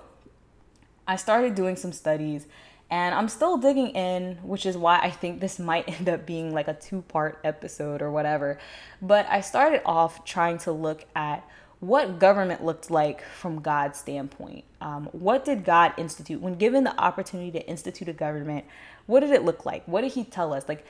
I 1.08 1.16
started 1.16 1.54
doing 1.54 1.74
some 1.74 1.90
studies 1.90 2.44
and 2.90 3.14
I'm 3.14 3.30
still 3.30 3.56
digging 3.56 3.92
in, 3.92 4.36
which 4.42 4.66
is 4.66 4.76
why 4.76 4.98
I 4.98 5.10
think 5.10 5.40
this 5.40 5.58
might 5.70 5.88
end 5.88 6.10
up 6.10 6.26
being 6.26 6.52
like 6.52 6.68
a 6.68 6.74
two 6.74 7.00
part 7.00 7.38
episode 7.42 8.02
or 8.02 8.10
whatever. 8.10 8.58
But 9.00 9.26
I 9.30 9.40
started 9.40 9.80
off 9.86 10.26
trying 10.26 10.58
to 10.58 10.72
look 10.72 11.06
at 11.16 11.48
what 11.80 12.18
government 12.18 12.62
looked 12.62 12.90
like 12.90 13.22
from 13.22 13.60
God's 13.60 13.98
standpoint. 13.98 14.64
Um, 14.80 15.08
what 15.12 15.44
did 15.44 15.64
God 15.64 15.94
institute? 15.96 16.40
When 16.40 16.54
given 16.54 16.84
the 16.84 16.98
opportunity 17.00 17.50
to 17.52 17.66
institute 17.66 18.08
a 18.08 18.12
government, 18.12 18.66
what 19.06 19.20
did 19.20 19.30
it 19.30 19.44
look 19.44 19.64
like? 19.64 19.84
What 19.86 20.02
did 20.02 20.12
He 20.12 20.24
tell 20.24 20.52
us? 20.52 20.68
Like, 20.68 20.84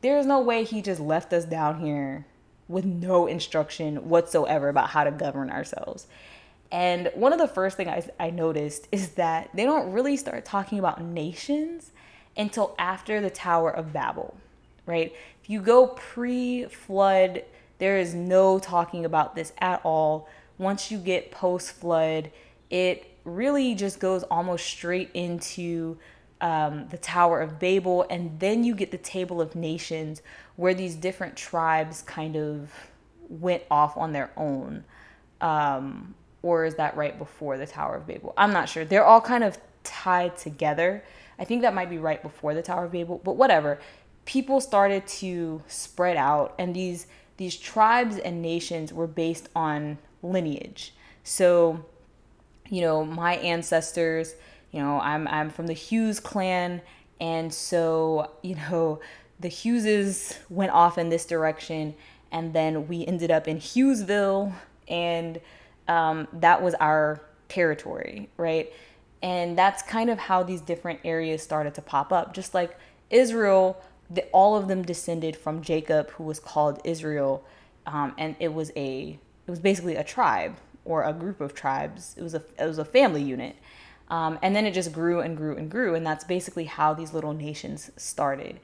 there's 0.00 0.26
no 0.26 0.40
way 0.40 0.64
He 0.64 0.80
just 0.80 1.00
left 1.00 1.32
us 1.32 1.44
down 1.44 1.80
here 1.80 2.26
with 2.68 2.84
no 2.84 3.26
instruction 3.26 4.08
whatsoever 4.08 4.68
about 4.68 4.90
how 4.90 5.04
to 5.04 5.10
govern 5.10 5.50
ourselves. 5.50 6.06
And 6.72 7.10
one 7.14 7.32
of 7.32 7.38
the 7.38 7.48
first 7.48 7.76
things 7.76 8.08
I, 8.18 8.26
I 8.26 8.30
noticed 8.30 8.88
is 8.92 9.10
that 9.10 9.50
they 9.54 9.64
don't 9.64 9.92
really 9.92 10.16
start 10.16 10.44
talking 10.44 10.78
about 10.78 11.02
nations 11.02 11.90
until 12.36 12.74
after 12.78 13.20
the 13.20 13.28
Tower 13.28 13.70
of 13.70 13.92
Babel, 13.92 14.36
right? 14.86 15.12
If 15.42 15.50
you 15.50 15.60
go 15.60 15.88
pre 15.88 16.66
flood, 16.66 17.42
there 17.80 17.98
is 17.98 18.14
no 18.14 18.58
talking 18.58 19.04
about 19.04 19.34
this 19.34 19.52
at 19.58 19.80
all. 19.84 20.28
Once 20.58 20.90
you 20.90 20.98
get 20.98 21.30
post 21.32 21.72
flood, 21.72 22.30
it 22.70 23.10
really 23.24 23.74
just 23.74 23.98
goes 23.98 24.22
almost 24.24 24.64
straight 24.64 25.10
into 25.14 25.98
um, 26.40 26.86
the 26.90 26.98
Tower 26.98 27.40
of 27.40 27.58
Babel, 27.58 28.06
and 28.08 28.38
then 28.38 28.64
you 28.64 28.74
get 28.74 28.90
the 28.90 28.98
Table 28.98 29.40
of 29.40 29.54
Nations, 29.54 30.22
where 30.56 30.74
these 30.74 30.94
different 30.94 31.36
tribes 31.36 32.02
kind 32.02 32.36
of 32.36 32.70
went 33.28 33.62
off 33.70 33.96
on 33.96 34.12
their 34.12 34.30
own. 34.36 34.84
Um, 35.40 36.14
or 36.42 36.64
is 36.64 36.76
that 36.76 36.96
right 36.96 37.18
before 37.18 37.58
the 37.58 37.66
Tower 37.66 37.96
of 37.96 38.06
Babel? 38.06 38.32
I'm 38.36 38.52
not 38.52 38.68
sure. 38.68 38.84
They're 38.84 39.04
all 39.04 39.20
kind 39.20 39.44
of 39.44 39.58
tied 39.84 40.36
together. 40.36 41.04
I 41.38 41.44
think 41.44 41.62
that 41.62 41.74
might 41.74 41.90
be 41.90 41.98
right 41.98 42.22
before 42.22 42.54
the 42.54 42.62
Tower 42.62 42.86
of 42.86 42.92
Babel, 42.92 43.20
but 43.22 43.36
whatever. 43.36 43.78
People 44.24 44.60
started 44.60 45.06
to 45.06 45.62
spread 45.66 46.16
out 46.16 46.54
and 46.58 46.74
these 46.74 47.06
these 47.40 47.56
tribes 47.56 48.18
and 48.18 48.42
nations 48.42 48.92
were 48.92 49.06
based 49.06 49.48
on 49.56 49.96
lineage. 50.22 50.92
So, 51.24 51.82
you 52.68 52.82
know, 52.82 53.02
my 53.02 53.36
ancestors, 53.36 54.34
you 54.72 54.78
know, 54.78 55.00
I'm 55.00 55.26
I'm 55.26 55.48
from 55.48 55.66
the 55.66 55.72
Hughes 55.72 56.20
clan 56.20 56.82
and 57.18 57.52
so, 57.52 58.32
you 58.42 58.56
know, 58.56 59.00
the 59.40 59.48
Hugheses 59.48 60.36
went 60.50 60.72
off 60.72 60.98
in 60.98 61.08
this 61.08 61.24
direction 61.24 61.94
and 62.30 62.52
then 62.52 62.86
we 62.86 63.06
ended 63.06 63.30
up 63.30 63.48
in 63.48 63.56
Hughesville 63.56 64.52
and 64.86 65.40
um, 65.88 66.28
that 66.34 66.60
was 66.60 66.74
our 66.74 67.22
territory, 67.48 68.28
right? 68.36 68.70
And 69.22 69.56
that's 69.56 69.80
kind 69.80 70.10
of 70.10 70.18
how 70.18 70.42
these 70.42 70.60
different 70.60 71.00
areas 71.04 71.42
started 71.42 71.74
to 71.76 71.80
pop 71.80 72.12
up. 72.12 72.34
Just 72.34 72.52
like 72.52 72.76
Israel, 73.08 73.82
the, 74.10 74.24
all 74.32 74.56
of 74.56 74.68
them 74.68 74.82
descended 74.82 75.36
from 75.36 75.62
Jacob, 75.62 76.10
who 76.10 76.24
was 76.24 76.40
called 76.40 76.80
Israel, 76.84 77.44
um, 77.86 78.14
and 78.18 78.36
it 78.40 78.52
was 78.52 78.72
a 78.76 79.18
it 79.46 79.50
was 79.50 79.60
basically 79.60 79.96
a 79.96 80.04
tribe 80.04 80.56
or 80.84 81.04
a 81.04 81.12
group 81.12 81.40
of 81.40 81.54
tribes. 81.54 82.14
It 82.18 82.22
was 82.22 82.34
a 82.34 82.42
it 82.58 82.66
was 82.66 82.78
a 82.78 82.84
family 82.84 83.22
unit, 83.22 83.56
um, 84.08 84.38
and 84.42 84.54
then 84.54 84.66
it 84.66 84.74
just 84.74 84.92
grew 84.92 85.20
and 85.20 85.36
grew 85.36 85.56
and 85.56 85.70
grew, 85.70 85.94
and 85.94 86.04
that's 86.04 86.24
basically 86.24 86.64
how 86.64 86.92
these 86.92 87.14
little 87.14 87.32
nations 87.32 87.90
started. 87.96 88.60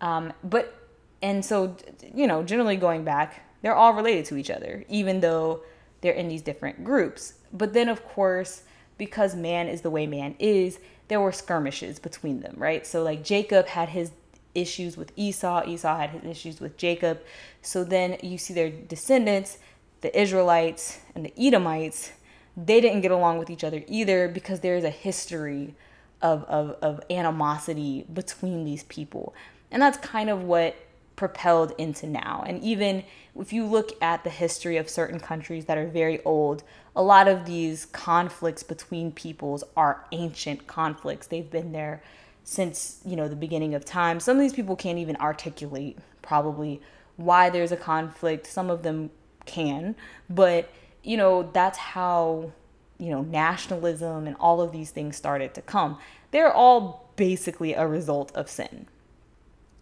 Um, 0.00 0.32
but 0.44 0.88
and 1.22 1.44
so 1.44 1.76
you 2.14 2.26
know, 2.26 2.42
generally 2.42 2.76
going 2.76 3.04
back, 3.04 3.44
they're 3.62 3.74
all 3.74 3.94
related 3.94 4.24
to 4.26 4.36
each 4.36 4.50
other, 4.50 4.84
even 4.88 5.20
though 5.20 5.62
they're 6.00 6.12
in 6.12 6.28
these 6.28 6.42
different 6.42 6.84
groups. 6.84 7.34
But 7.52 7.72
then, 7.72 7.88
of 7.88 8.04
course, 8.04 8.62
because 8.98 9.34
man 9.34 9.68
is 9.68 9.80
the 9.80 9.90
way 9.90 10.06
man 10.06 10.36
is, 10.38 10.78
there 11.08 11.20
were 11.20 11.32
skirmishes 11.32 11.98
between 11.98 12.40
them, 12.40 12.54
right? 12.58 12.86
So, 12.86 13.02
like 13.02 13.24
Jacob 13.24 13.66
had 13.66 13.90
his 13.90 14.10
issues 14.54 14.96
with 14.96 15.12
Esau, 15.16 15.66
Esau 15.66 15.96
had 15.96 16.10
his 16.10 16.24
issues 16.24 16.60
with 16.60 16.76
Jacob. 16.76 17.20
So 17.62 17.84
then 17.84 18.18
you 18.22 18.38
see 18.38 18.54
their 18.54 18.70
descendants, 18.70 19.58
the 20.00 20.18
Israelites 20.18 20.98
and 21.14 21.24
the 21.24 21.32
Edomites, 21.38 22.12
they 22.56 22.80
didn't 22.80 23.00
get 23.00 23.10
along 23.10 23.38
with 23.38 23.50
each 23.50 23.64
other 23.64 23.82
either 23.88 24.28
because 24.28 24.60
there's 24.60 24.84
a 24.84 24.90
history 24.90 25.74
of, 26.22 26.44
of, 26.44 26.76
of 26.82 27.00
animosity 27.10 28.06
between 28.12 28.64
these 28.64 28.84
people. 28.84 29.34
And 29.70 29.82
that's 29.82 29.98
kind 29.98 30.30
of 30.30 30.42
what 30.42 30.76
propelled 31.16 31.72
into 31.78 32.06
now. 32.06 32.44
And 32.46 32.62
even 32.62 33.04
if 33.38 33.52
you 33.52 33.66
look 33.66 33.90
at 34.02 34.24
the 34.24 34.30
history 34.30 34.76
of 34.76 34.88
certain 34.88 35.20
countries 35.20 35.66
that 35.66 35.78
are 35.78 35.86
very 35.86 36.22
old, 36.24 36.62
a 36.96 37.02
lot 37.02 37.28
of 37.28 37.44
these 37.44 37.86
conflicts 37.86 38.62
between 38.62 39.12
peoples 39.12 39.64
are 39.76 40.04
ancient 40.12 40.66
conflicts. 40.66 41.26
They've 41.26 41.50
been 41.50 41.72
there 41.72 42.02
since, 42.44 43.00
you 43.04 43.16
know, 43.16 43.26
the 43.26 43.36
beginning 43.36 43.74
of 43.74 43.84
time. 43.84 44.20
Some 44.20 44.36
of 44.36 44.42
these 44.42 44.52
people 44.52 44.76
can't 44.76 44.98
even 44.98 45.16
articulate 45.16 45.98
probably 46.22 46.80
why 47.16 47.50
there's 47.50 47.72
a 47.72 47.76
conflict. 47.76 48.46
Some 48.46 48.70
of 48.70 48.82
them 48.82 49.10
can, 49.46 49.96
but 50.30 50.70
you 51.02 51.16
know, 51.18 51.50
that's 51.52 51.78
how, 51.78 52.50
you 52.98 53.10
know, 53.10 53.22
nationalism 53.22 54.26
and 54.26 54.36
all 54.40 54.60
of 54.60 54.72
these 54.72 54.90
things 54.90 55.16
started 55.16 55.54
to 55.54 55.62
come. 55.62 55.98
They're 56.30 56.52
all 56.52 57.10
basically 57.16 57.74
a 57.74 57.86
result 57.86 58.32
of 58.34 58.48
sin. 58.48 58.86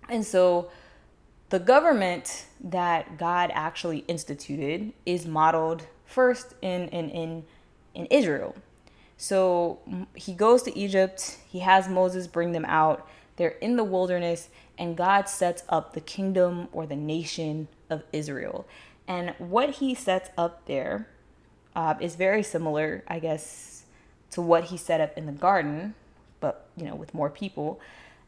And 0.09 0.27
so 0.27 0.71
the 1.51 1.61
government 1.61 2.47
that 2.61 3.19
God 3.19 3.51
actually 3.55 3.99
instituted 4.09 4.93
is 5.07 5.27
modeled 5.27 5.87
first 6.05 6.55
in, 6.61 6.89
in, 6.89 7.09
in, 7.11 7.45
in 7.95 8.07
Israel. 8.07 8.57
So 9.23 9.79
he 10.17 10.35
goes 10.35 10.65
to 10.65 10.77
Egypt, 10.77 11.39
he 11.49 11.61
has 11.61 11.89
Moses 11.89 12.27
bring 12.27 12.51
them 12.51 12.65
out. 12.65 13.09
They're 13.37 13.51
in 13.61 13.77
the 13.77 13.85
wilderness, 13.85 14.49
and 14.77 14.97
God 14.97 15.29
sets 15.29 15.63
up 15.69 15.93
the 15.93 16.01
kingdom 16.01 16.67
or 16.73 16.87
the 16.87 16.97
nation 16.97 17.69
of 17.89 18.03
Israel. 18.13 18.67
And 19.07 19.33
what 19.39 19.75
he 19.77 19.95
sets 19.95 20.31
up 20.37 20.67
there 20.67 21.07
uh, 21.77 21.95
is 22.01 22.17
very 22.17 22.43
similar, 22.43 23.05
I 23.07 23.21
guess, 23.21 23.85
to 24.33 24.43
what 24.43 24.65
he 24.65 24.77
set 24.77 25.01
up 25.01 25.17
in 25.17 25.27
the 25.27 25.33
garden, 25.33 25.95
but 26.41 26.67
you 26.77 26.85
know, 26.85 26.97
with 26.97 27.15
more 27.15 27.31
people. 27.31 27.81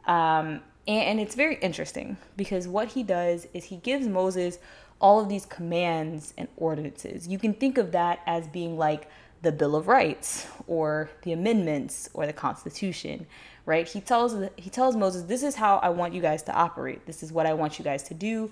Um, 0.06 0.60
and 0.86 1.18
it's 1.18 1.34
very 1.34 1.56
interesting 1.56 2.18
because 2.36 2.68
what 2.68 2.92
he 2.92 3.02
does 3.02 3.48
is 3.52 3.64
he 3.64 3.78
gives 3.78 4.06
Moses 4.06 4.60
all 5.00 5.18
of 5.18 5.28
these 5.28 5.44
commands 5.44 6.34
and 6.38 6.46
ordinances. 6.56 7.26
You 7.26 7.40
can 7.40 7.52
think 7.52 7.78
of 7.78 7.90
that 7.90 8.20
as 8.26 8.46
being 8.46 8.78
like 8.78 9.08
the 9.44 9.52
Bill 9.52 9.76
of 9.76 9.86
Rights 9.86 10.46
or 10.66 11.10
the 11.22 11.32
amendments 11.32 12.08
or 12.14 12.26
the 12.26 12.32
Constitution, 12.32 13.26
right? 13.66 13.86
He 13.86 14.00
tells 14.00 14.36
he 14.56 14.70
tells 14.70 14.96
Moses, 14.96 15.22
"This 15.24 15.42
is 15.42 15.54
how 15.54 15.76
I 15.78 15.90
want 15.90 16.12
you 16.14 16.20
guys 16.20 16.42
to 16.44 16.52
operate. 16.52 17.06
This 17.06 17.22
is 17.22 17.32
what 17.32 17.46
I 17.46 17.54
want 17.54 17.78
you 17.78 17.84
guys 17.84 18.02
to 18.04 18.14
do." 18.14 18.50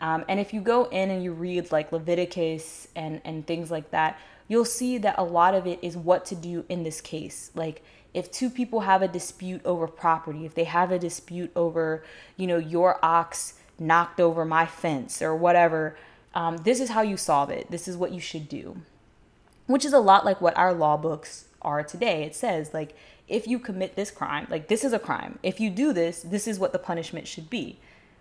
Um, 0.00 0.24
and 0.28 0.38
if 0.38 0.52
you 0.52 0.60
go 0.60 0.84
in 0.86 1.10
and 1.10 1.22
you 1.22 1.32
read 1.32 1.72
like 1.72 1.92
Leviticus 1.92 2.88
and 2.94 3.20
and 3.24 3.46
things 3.46 3.70
like 3.70 3.90
that, 3.92 4.18
you'll 4.48 4.64
see 4.64 4.98
that 4.98 5.14
a 5.18 5.24
lot 5.24 5.54
of 5.54 5.66
it 5.66 5.78
is 5.82 5.96
what 5.96 6.26
to 6.26 6.34
do 6.34 6.64
in 6.68 6.82
this 6.82 7.00
case. 7.00 7.50
Like 7.54 7.82
if 8.12 8.30
two 8.30 8.48
people 8.48 8.80
have 8.80 9.02
a 9.02 9.08
dispute 9.08 9.60
over 9.64 9.86
property, 9.88 10.44
if 10.44 10.54
they 10.54 10.64
have 10.64 10.92
a 10.92 10.98
dispute 10.98 11.50
over, 11.56 12.04
you 12.36 12.46
know, 12.46 12.58
your 12.58 12.98
ox 13.04 13.54
knocked 13.78 14.20
over 14.20 14.44
my 14.44 14.66
fence 14.66 15.20
or 15.20 15.34
whatever, 15.34 15.96
um, 16.34 16.58
this 16.58 16.80
is 16.80 16.90
how 16.90 17.02
you 17.02 17.16
solve 17.16 17.50
it. 17.50 17.70
This 17.70 17.88
is 17.88 17.96
what 17.96 18.12
you 18.12 18.20
should 18.20 18.48
do. 18.48 18.76
Which 19.66 19.84
is 19.84 19.92
a 19.92 19.98
lot 19.98 20.24
like 20.24 20.40
what 20.40 20.56
our 20.56 20.74
law 20.74 20.96
books 20.96 21.46
are 21.62 21.82
today. 21.82 22.24
It 22.24 22.34
says, 22.34 22.74
like, 22.74 22.94
if 23.26 23.46
you 23.46 23.58
commit 23.58 23.96
this 23.96 24.10
crime, 24.10 24.46
like, 24.50 24.68
this 24.68 24.84
is 24.84 24.92
a 24.92 24.98
crime. 24.98 25.38
If 25.42 25.60
you 25.60 25.70
do 25.70 25.92
this, 25.92 26.20
this 26.22 26.46
is 26.46 26.58
what 26.58 26.72
the 26.72 26.78
punishment 26.78 27.26
should 27.26 27.48
be, 27.48 27.78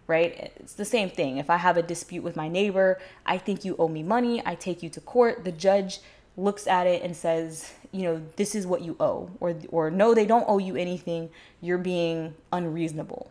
right? 0.08 0.54
It's 0.56 0.74
the 0.74 0.86
same 0.86 1.10
thing. 1.10 1.38
If 1.38 1.50
I 1.50 1.58
have 1.58 1.76
a 1.76 1.82
dispute 1.82 2.24
with 2.24 2.38
my 2.38 2.48
neighbor, 2.48 3.00
I 3.26 3.38
think 3.38 3.66
you 3.66 3.76
owe 3.78 3.90
me 3.90 4.04
money, 4.04 4.42
I 4.46 4.56
take 4.56 4.82
you 4.82 4.90
to 4.92 5.02
court, 5.02 5.44
the 5.44 5.52
judge 5.52 6.00
looks 6.38 6.66
at 6.68 6.88
it 6.88 7.04
and 7.04 7.16
says, 7.16 7.74
you 7.92 8.04
know, 8.04 8.22
this 8.38 8.56
is 8.56 8.66
what 8.66 8.82
you 8.82 8.96
owe, 9.00 9.30
or, 9.40 9.56
or 9.70 9.92
no, 9.92 10.14
they 10.14 10.26
don't 10.26 10.46
owe 10.48 10.58
you 10.58 10.76
anything, 10.76 11.30
you're 11.62 11.78
being 11.78 12.34
unreasonable. 12.52 13.30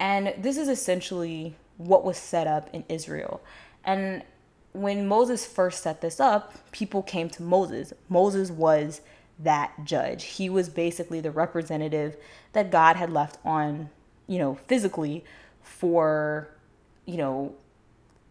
And 0.00 0.34
this 0.38 0.56
is 0.56 0.68
essentially 0.68 1.54
what 1.76 2.04
was 2.04 2.16
set 2.16 2.46
up 2.46 2.68
in 2.72 2.84
Israel. 2.88 3.40
And 3.84 4.22
when 4.74 5.06
Moses 5.06 5.46
first 5.46 5.82
set 5.82 6.00
this 6.00 6.20
up, 6.20 6.52
people 6.72 7.02
came 7.02 7.30
to 7.30 7.42
Moses. 7.42 7.92
Moses 8.08 8.50
was 8.50 9.00
that 9.38 9.72
judge. 9.84 10.24
He 10.24 10.50
was 10.50 10.68
basically 10.68 11.20
the 11.20 11.30
representative 11.30 12.16
that 12.52 12.70
God 12.70 12.96
had 12.96 13.10
left 13.10 13.38
on, 13.44 13.88
you 14.26 14.38
know, 14.38 14.56
physically 14.66 15.24
for, 15.62 16.48
you 17.06 17.16
know, 17.16 17.54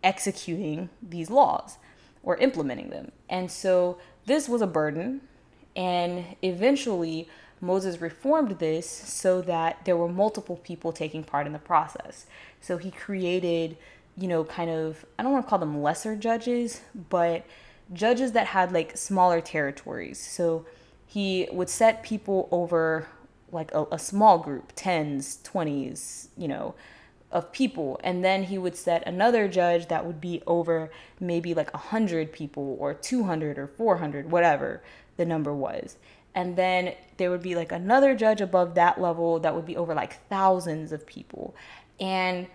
executing 0.03 0.89
these 1.01 1.29
laws 1.29 1.77
or 2.23 2.37
implementing 2.37 2.89
them. 2.89 3.11
And 3.29 3.49
so 3.49 3.97
this 4.25 4.49
was 4.49 4.61
a 4.61 4.67
burden. 4.67 5.21
And 5.75 6.35
eventually, 6.41 7.29
Moses 7.61 8.01
reformed 8.01 8.59
this 8.59 8.89
so 8.89 9.41
that 9.43 9.85
there 9.85 9.95
were 9.95 10.09
multiple 10.09 10.57
people 10.57 10.91
taking 10.91 11.23
part 11.23 11.47
in 11.47 11.53
the 11.53 11.59
process. 11.59 12.25
So 12.59 12.77
he 12.77 12.91
created, 12.91 13.77
you 14.17 14.27
know, 14.27 14.43
kind 14.43 14.69
of, 14.69 15.05
I 15.17 15.23
don't 15.23 15.31
want 15.31 15.45
to 15.45 15.49
call 15.49 15.59
them 15.59 15.81
lesser 15.81 16.15
judges, 16.15 16.81
but 17.09 17.45
judges 17.91 18.31
that 18.33 18.47
had 18.47 18.71
like 18.71 18.97
smaller 18.97 19.41
territories. 19.41 20.19
So 20.19 20.65
he 21.05 21.47
would 21.51 21.69
set 21.69 22.03
people 22.03 22.47
over 22.51 23.07
like 23.51 23.73
a, 23.73 23.85
a 23.91 23.99
small 23.99 24.39
group, 24.39 24.73
tens, 24.75 25.39
20s, 25.43 26.27
you 26.37 26.47
know, 26.47 26.75
of 27.31 27.51
people. 27.51 27.99
And 28.03 28.23
then 28.23 28.43
he 28.43 28.57
would 28.57 28.75
set 28.75 29.05
another 29.07 29.47
judge 29.47 29.87
that 29.87 30.05
would 30.05 30.21
be 30.21 30.41
over 30.45 30.91
maybe 31.19 31.53
like 31.53 31.73
100 31.73 32.31
people 32.31 32.77
or 32.79 32.93
200 32.93 33.57
or 33.57 33.67
400, 33.67 34.31
whatever 34.31 34.81
the 35.17 35.25
number 35.25 35.53
was 35.53 35.97
and 36.35 36.55
then 36.55 36.93
there 37.17 37.29
would 37.29 37.41
be 37.41 37.55
like 37.55 37.71
another 37.71 38.15
judge 38.15 38.41
above 38.41 38.75
that 38.75 38.99
level 38.99 39.39
that 39.39 39.53
would 39.53 39.65
be 39.65 39.77
over 39.77 39.93
like 39.93 40.27
thousands 40.29 40.91
of 40.91 41.05
people 41.05 41.55
and 41.99 42.47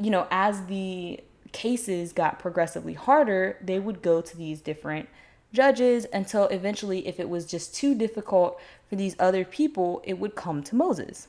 you 0.00 0.10
know 0.10 0.26
as 0.30 0.66
the 0.66 1.20
cases 1.52 2.12
got 2.12 2.38
progressively 2.38 2.94
harder 2.94 3.56
they 3.62 3.78
would 3.78 4.02
go 4.02 4.20
to 4.20 4.36
these 4.36 4.60
different 4.60 5.08
judges 5.52 6.06
until 6.12 6.44
eventually 6.48 7.06
if 7.06 7.18
it 7.18 7.28
was 7.28 7.46
just 7.46 7.74
too 7.74 7.94
difficult 7.94 8.60
for 8.88 8.96
these 8.96 9.16
other 9.18 9.44
people 9.44 10.02
it 10.04 10.18
would 10.18 10.34
come 10.34 10.62
to 10.62 10.76
moses. 10.76 11.28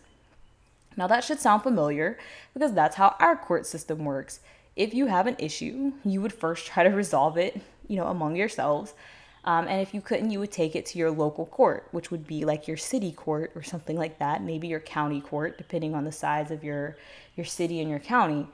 Now 0.97 1.07
that 1.07 1.23
should 1.23 1.39
sound 1.39 1.63
familiar 1.63 2.17
because 2.53 2.73
that's 2.73 2.97
how 2.97 3.15
our 3.19 3.37
court 3.37 3.65
system 3.65 4.03
works. 4.03 4.41
If 4.75 4.93
you 4.93 5.05
have 5.05 5.27
an 5.27 5.37
issue 5.39 5.93
you 6.03 6.21
would 6.21 6.33
first 6.33 6.65
try 6.67 6.83
to 6.83 6.89
resolve 6.89 7.37
it 7.37 7.61
you 7.87 7.95
know 7.97 8.07
among 8.07 8.35
yourselves 8.35 8.93
um, 9.45 9.67
and 9.67 9.81
if 9.81 9.93
you 9.93 10.01
couldn't, 10.01 10.31
you 10.31 10.39
would 10.39 10.51
take 10.51 10.75
it 10.75 10.85
to 10.87 10.99
your 10.99 11.11
local 11.11 11.45
court, 11.45 11.87
which 11.91 12.11
would 12.11 12.27
be 12.27 12.43
like 12.43 12.67
your 12.67 12.77
city 12.77 13.11
court 13.11 13.51
or 13.55 13.63
something 13.63 13.97
like 13.97 14.19
that, 14.19 14.43
maybe 14.43 14.67
your 14.67 14.79
county 14.79 15.21
court, 15.21 15.57
depending 15.57 15.95
on 15.95 16.03
the 16.03 16.11
size 16.11 16.51
of 16.51 16.63
your, 16.63 16.97
your 17.35 17.45
city 17.45 17.79
and 17.79 17.89
your 17.89 17.99
county. 17.99 18.47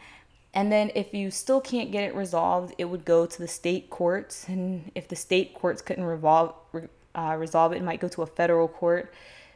And 0.54 0.72
then 0.72 0.92
if 0.96 1.13
you 1.13 1.32
still 1.32 1.60
can't 1.60 1.92
get 1.92 2.04
it 2.04 2.15
resolved, 2.15 2.75
it 2.77 2.86
would 2.86 3.04
go 3.04 3.25
to 3.25 3.38
the 3.39 3.48
state 3.48 3.89
courts. 3.89 4.48
And 4.48 4.89
if 4.96 5.08
the 5.08 5.15
state 5.15 5.54
courts 5.54 5.82
couldn't 5.82 6.06
revolve, 6.06 6.54
uh, 7.13 7.36
resolve 7.38 7.74
it, 7.74 7.77
it 7.77 7.84
might 7.84 8.00
go 8.00 8.08
to 8.08 8.22
a 8.22 8.27
federal 8.27 8.68
court. 8.68 9.13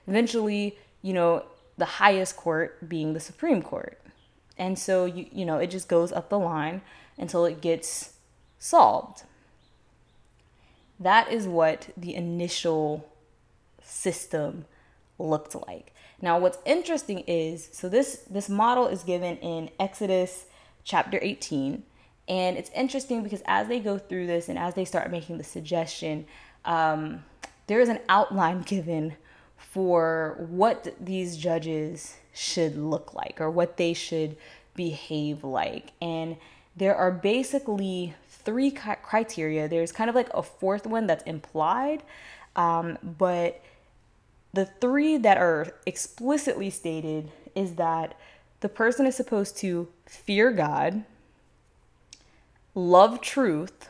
Eventually, 0.07 0.77
you 1.01 1.13
know, 1.13 1.45
the 1.77 1.85
highest 1.85 2.35
court 2.35 2.89
being 2.89 3.13
the 3.13 3.19
Supreme 3.19 3.61
Court. 3.61 3.97
And 4.57 4.77
so, 4.77 5.05
you, 5.05 5.27
you 5.31 5.45
know, 5.45 5.57
it 5.57 5.67
just 5.67 5.87
goes 5.87 6.11
up 6.11 6.29
the 6.29 6.37
line 6.37 6.81
until 7.17 7.45
it 7.45 7.61
gets 7.61 8.13
solved. 8.57 9.23
That 10.99 11.31
is 11.31 11.47
what 11.47 11.89
the 11.95 12.15
initial 12.15 13.07
system 13.81 14.65
looked 15.17 15.55
like. 15.67 15.93
Now 16.21 16.37
what's 16.39 16.57
interesting 16.65 17.19
is 17.27 17.69
so 17.71 17.87
this 17.87 18.23
this 18.29 18.49
model 18.49 18.87
is 18.87 19.03
given 19.03 19.37
in 19.37 19.69
Exodus 19.79 20.45
chapter 20.83 21.19
18 21.21 21.83
and 22.27 22.57
it's 22.57 22.69
interesting 22.75 23.23
because 23.23 23.41
as 23.45 23.67
they 23.67 23.79
go 23.79 23.97
through 23.97 24.27
this 24.27 24.49
and 24.49 24.57
as 24.57 24.73
they 24.73 24.85
start 24.85 25.11
making 25.11 25.37
the 25.37 25.43
suggestion 25.43 26.25
um, 26.65 27.23
there 27.67 27.79
is 27.79 27.89
an 27.89 27.99
outline 28.09 28.61
given 28.65 29.15
for 29.57 30.35
what 30.49 30.95
these 30.99 31.37
judges 31.37 32.15
should 32.33 32.77
look 32.77 33.13
like 33.13 33.39
or 33.39 33.49
what 33.49 33.77
they 33.77 33.93
should 33.93 34.35
behave 34.75 35.43
like 35.43 35.91
and 36.01 36.37
there 36.75 36.95
are 36.95 37.11
basically 37.11 38.13
three 38.49 38.71
criteria. 38.71 39.67
There's 39.67 39.91
kind 39.91 40.09
of 40.09 40.15
like 40.15 40.29
a 40.33 40.41
fourth 40.41 40.87
one 40.87 41.05
that's 41.05 41.23
implied, 41.25 42.01
um, 42.55 42.97
but 43.03 43.61
the 44.53 44.65
three 44.65 45.17
that 45.17 45.37
are 45.37 45.67
explicitly 45.85 46.71
stated 46.71 47.31
is 47.53 47.75
that 47.75 48.15
the 48.61 48.69
person 48.69 49.05
is 49.05 49.15
supposed 49.15 49.55
to 49.57 49.87
fear 50.07 50.51
God, 50.51 51.03
love 52.73 53.21
truth, 53.21 53.89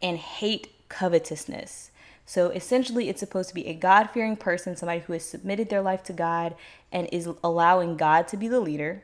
and 0.00 0.16
hate 0.16 0.68
covetousness. 0.88 1.90
So 2.24 2.50
essentially, 2.50 3.08
it's 3.08 3.18
supposed 3.18 3.48
to 3.48 3.54
be 3.56 3.66
a 3.66 3.74
God 3.74 4.10
fearing 4.10 4.36
person, 4.36 4.76
somebody 4.76 5.00
who 5.00 5.14
has 5.14 5.24
submitted 5.24 5.68
their 5.68 5.82
life 5.82 6.04
to 6.04 6.12
God 6.12 6.54
and 6.92 7.08
is 7.10 7.28
allowing 7.42 7.96
God 7.96 8.28
to 8.28 8.36
be 8.36 8.46
the 8.46 8.60
leader, 8.60 9.02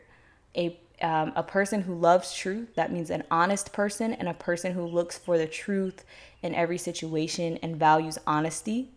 a 0.54 0.78
um, 1.02 1.32
a 1.36 1.42
person 1.42 1.82
who 1.82 1.94
loves 1.94 2.34
truth, 2.34 2.74
that 2.74 2.92
means 2.92 3.10
an 3.10 3.24
honest 3.30 3.72
person, 3.72 4.12
and 4.12 4.28
a 4.28 4.34
person 4.34 4.72
who 4.72 4.86
looks 4.86 5.18
for 5.18 5.36
the 5.36 5.46
truth 5.46 6.04
in 6.42 6.54
every 6.54 6.78
situation 6.78 7.58
and 7.62 7.76
values 7.76 8.18
honesty. 8.26 8.90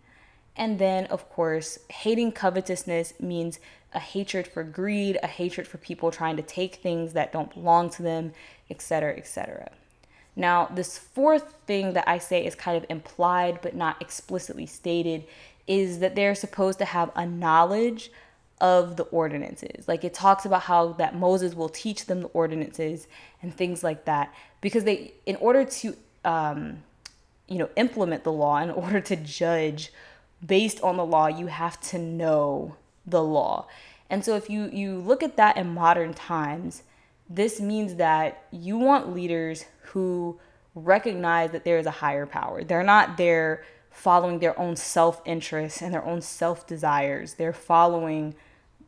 And 0.55 0.79
then, 0.79 1.05
of 1.07 1.29
course, 1.29 1.79
hating 1.89 2.33
covetousness 2.33 3.13
means 3.19 3.59
a 3.93 3.99
hatred 3.99 4.47
for 4.47 4.63
greed, 4.63 5.17
a 5.23 5.27
hatred 5.27 5.67
for 5.67 5.77
people 5.77 6.11
trying 6.11 6.37
to 6.37 6.43
take 6.43 6.75
things 6.75 7.13
that 7.13 7.33
don't 7.33 7.53
belong 7.53 7.89
to 7.91 8.03
them, 8.03 8.33
etc., 8.69 9.15
etc. 9.17 9.71
Now, 10.35 10.67
this 10.67 10.97
fourth 10.97 11.55
thing 11.65 11.93
that 11.93 12.07
I 12.07 12.17
say 12.17 12.45
is 12.45 12.55
kind 12.55 12.77
of 12.77 12.85
implied 12.89 13.59
but 13.61 13.75
not 13.75 14.01
explicitly 14.01 14.65
stated 14.65 15.25
is 15.67 15.99
that 15.99 16.15
they're 16.15 16.35
supposed 16.35 16.79
to 16.79 16.85
have 16.85 17.11
a 17.15 17.25
knowledge 17.25 18.11
of 18.61 18.97
the 18.97 19.03
ordinances. 19.03 19.87
Like 19.87 20.03
it 20.03 20.13
talks 20.13 20.45
about 20.45 20.63
how 20.63 20.93
that 20.93 21.15
Moses 21.15 21.55
will 21.55 21.69
teach 21.69 22.05
them 22.05 22.21
the 22.21 22.27
ordinances 22.27 23.07
and 23.41 23.55
things 23.55 23.83
like 23.83 24.05
that 24.05 24.33
because 24.61 24.83
they 24.83 25.13
in 25.25 25.35
order 25.37 25.63
to 25.65 25.95
um 26.25 26.83
you 27.47 27.57
know 27.57 27.69
implement 27.75 28.23
the 28.23 28.31
law 28.31 28.57
in 28.57 28.69
order 28.69 28.99
to 28.99 29.15
judge 29.15 29.91
based 30.45 30.81
on 30.81 30.97
the 30.97 31.05
law 31.05 31.27
you 31.27 31.47
have 31.47 31.79
to 31.81 31.97
know 31.97 32.75
the 33.05 33.23
law. 33.23 33.65
And 34.09 34.25
so 34.25 34.35
if 34.35 34.49
you 34.49 34.69
you 34.73 34.99
look 34.99 35.23
at 35.23 35.37
that 35.37 35.57
in 35.57 35.73
modern 35.73 36.13
times 36.13 36.83
this 37.29 37.61
means 37.61 37.95
that 37.95 38.43
you 38.51 38.77
want 38.77 39.13
leaders 39.13 39.65
who 39.81 40.39
recognize 40.73 41.51
that 41.51 41.63
there 41.63 41.77
is 41.77 41.85
a 41.85 41.91
higher 41.91 42.25
power. 42.25 42.63
They're 42.63 42.83
not 42.83 43.17
there 43.17 43.63
following 43.91 44.39
their 44.39 44.57
own 44.59 44.75
self-interest 44.75 45.81
and 45.81 45.93
their 45.93 46.03
own 46.03 46.21
self-desires. 46.21 47.35
They're 47.35 47.53
following 47.53 48.35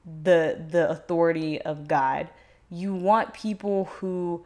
the 0.06 0.64
the 0.70 0.90
authority 0.90 1.62
of 1.62 1.88
God. 1.88 2.30
You 2.70 2.94
want 2.94 3.34
people 3.34 3.86
who 3.86 4.46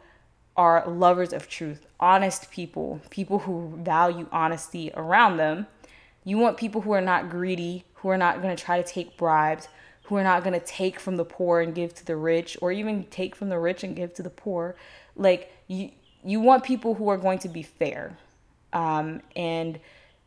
are 0.56 0.86
lovers 0.88 1.32
of 1.32 1.48
truth, 1.48 1.86
honest 2.00 2.50
people, 2.50 3.00
people 3.10 3.40
who 3.40 3.76
value 3.82 4.26
honesty 4.32 4.90
around 4.94 5.36
them. 5.36 5.66
You 6.24 6.38
want 6.38 6.56
people 6.56 6.80
who 6.80 6.92
are 6.92 7.00
not 7.00 7.30
greedy, 7.30 7.84
who 7.94 8.08
are 8.08 8.16
not 8.16 8.42
going 8.42 8.54
to 8.56 8.62
try 8.62 8.82
to 8.82 8.88
take 8.88 9.16
bribes, 9.16 9.68
who 10.04 10.16
are 10.16 10.24
not 10.24 10.42
going 10.42 10.58
to 10.58 10.64
take 10.64 10.98
from 10.98 11.16
the 11.16 11.24
poor 11.24 11.60
and 11.60 11.74
give 11.74 11.94
to 11.94 12.06
the 12.06 12.16
rich 12.16 12.56
or 12.60 12.72
even 12.72 13.04
take 13.04 13.36
from 13.36 13.48
the 13.48 13.58
rich 13.58 13.84
and 13.84 13.94
give 13.94 14.14
to 14.14 14.22
the 14.22 14.30
poor. 14.30 14.76
Like 15.14 15.52
you 15.68 15.90
you 16.24 16.40
want 16.40 16.64
people 16.64 16.94
who 16.94 17.08
are 17.08 17.16
going 17.16 17.38
to 17.40 17.48
be 17.48 17.62
fair. 17.62 18.18
Um, 18.72 19.22
and 19.34 19.78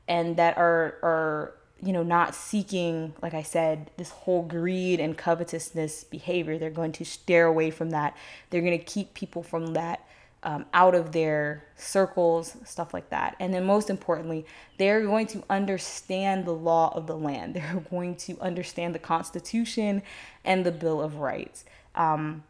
and 0.08 0.38
that 0.38 0.58
are 0.58 0.98
are 1.04 1.54
you 1.82 1.94
know, 1.94 2.04
not 2.04 2.36
seeking, 2.36 3.14
like 3.22 3.34
I 3.34 3.44
said, 3.44 3.92
this 3.98 4.10
whole 4.10 4.44
greed 4.44 5.00
and 5.00 5.18
covetousness 5.18 6.04
behavior. 6.04 6.58
They're 6.58 6.70
going 6.70 6.92
to 6.94 7.06
steer 7.06 7.46
away 7.46 7.72
from 7.72 7.92
that. 7.92 8.16
They're 8.50 8.62
going 8.62 8.78
to 8.78 8.84
keep 8.84 9.14
people 9.14 9.44
from 9.44 9.74
that 9.74 10.06
um, 10.44 10.66
out 10.74 10.96
of 10.96 11.12
their 11.12 11.66
circles, 11.76 12.56
stuff 12.64 12.94
like 12.94 13.10
that. 13.10 13.36
And 13.40 13.54
then, 13.54 13.66
most 13.66 13.90
importantly, 13.90 14.46
they're 14.78 15.02
going 15.02 15.28
to 15.28 15.44
understand 15.50 16.46
the 16.46 16.54
law 16.54 16.94
of 16.96 17.08
the 17.08 17.18
land. 17.18 17.54
They're 17.56 17.84
going 17.90 18.16
to 18.18 18.40
understand 18.40 18.96
the 18.96 19.00
Constitution 19.00 20.02
and 20.46 20.66
the 20.66 20.72
Bill 20.72 21.02
of 21.02 21.18
Rights. 21.18 21.66
Um, 21.96 22.44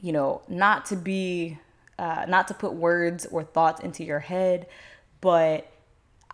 you 0.00 0.12
know, 0.12 0.42
not 0.48 0.86
to 0.86 0.96
be, 0.96 1.58
uh, 1.98 2.26
not 2.28 2.48
to 2.48 2.54
put 2.54 2.74
words 2.74 3.26
or 3.26 3.42
thoughts 3.42 3.80
into 3.80 4.04
your 4.04 4.20
head, 4.20 4.66
but 5.20 5.68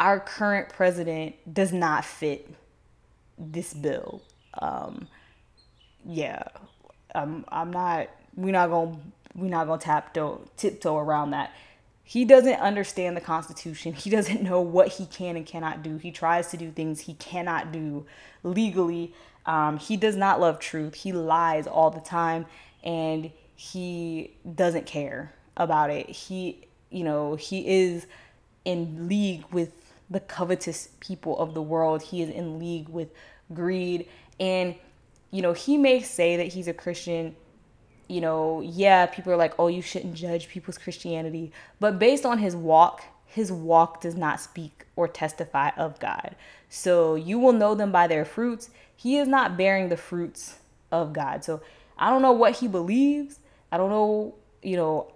our 0.00 0.18
current 0.18 0.70
president 0.70 1.36
does 1.52 1.72
not 1.72 2.04
fit 2.04 2.48
this 3.38 3.74
bill. 3.74 4.22
Um, 4.60 5.06
yeah, 6.06 6.42
I'm, 7.14 7.44
I'm 7.48 7.70
not, 7.70 8.08
we're 8.34 8.52
not 8.52 8.70
gonna, 8.70 8.96
we're 9.34 9.50
not 9.50 9.66
gonna 9.66 9.80
tap 9.80 10.16
tiptoe 10.56 10.96
around 10.96 11.32
that. 11.32 11.52
He 12.02 12.24
doesn't 12.24 12.58
understand 12.58 13.14
the 13.16 13.20
Constitution. 13.20 13.92
He 13.92 14.08
doesn't 14.08 14.42
know 14.50 14.62
what 14.62 14.88
he 14.88 15.04
can 15.04 15.36
and 15.36 15.44
cannot 15.44 15.82
do. 15.82 15.98
He 15.98 16.10
tries 16.10 16.50
to 16.50 16.56
do 16.56 16.70
things 16.70 17.00
he 17.00 17.14
cannot 17.14 17.70
do 17.70 18.06
legally. 18.42 19.12
Um, 19.44 19.78
he 19.78 19.98
does 19.98 20.16
not 20.16 20.40
love 20.40 20.58
truth. 20.58 20.94
He 20.94 21.12
lies 21.12 21.66
all 21.66 21.90
the 21.90 22.00
time 22.00 22.46
and 22.82 23.30
he 23.54 24.32
doesn't 24.54 24.86
care 24.86 25.34
about 25.58 25.90
it. 25.90 26.08
He, 26.08 26.66
you 26.88 27.04
know, 27.04 27.34
he 27.34 27.68
is 27.68 28.06
in 28.64 29.08
league 29.08 29.44
with 29.52 29.79
the 30.10 30.20
covetous 30.20 30.88
people 31.00 31.38
of 31.38 31.54
the 31.54 31.62
world. 31.62 32.02
He 32.02 32.22
is 32.22 32.28
in 32.28 32.58
league 32.58 32.88
with 32.88 33.08
greed. 33.54 34.08
And, 34.38 34.74
you 35.30 35.42
know, 35.42 35.52
he 35.52 35.78
may 35.78 36.02
say 36.02 36.36
that 36.36 36.48
he's 36.48 36.68
a 36.68 36.74
Christian 36.74 37.36
you 38.10 38.20
know, 38.20 38.60
yeah, 38.60 39.06
people 39.06 39.32
are 39.32 39.36
like, 39.36 39.54
oh, 39.56 39.68
you 39.68 39.80
shouldn't 39.80 40.14
judge 40.14 40.48
people's 40.48 40.76
Christianity. 40.76 41.52
But 41.78 42.00
based 42.00 42.26
on 42.26 42.38
his 42.38 42.56
walk, 42.56 43.04
his 43.24 43.52
walk 43.52 44.00
does 44.00 44.16
not 44.16 44.40
speak 44.40 44.84
or 44.96 45.06
testify 45.06 45.70
of 45.76 46.00
God. 46.00 46.34
So 46.68 47.14
you 47.14 47.38
will 47.38 47.52
know 47.52 47.76
them 47.76 47.92
by 47.92 48.08
their 48.08 48.24
fruits. 48.24 48.70
He 48.96 49.16
is 49.18 49.28
not 49.28 49.56
bearing 49.56 49.90
the 49.90 49.96
fruits 49.96 50.58
of 50.90 51.12
God. 51.12 51.44
So 51.44 51.60
I 51.96 52.10
don't 52.10 52.20
know 52.20 52.32
what 52.32 52.56
he 52.56 52.66
believes. 52.66 53.38
I 53.70 53.76
don't 53.76 53.90
know, 53.90 54.34
you 54.60 54.76
know, 54.76 55.12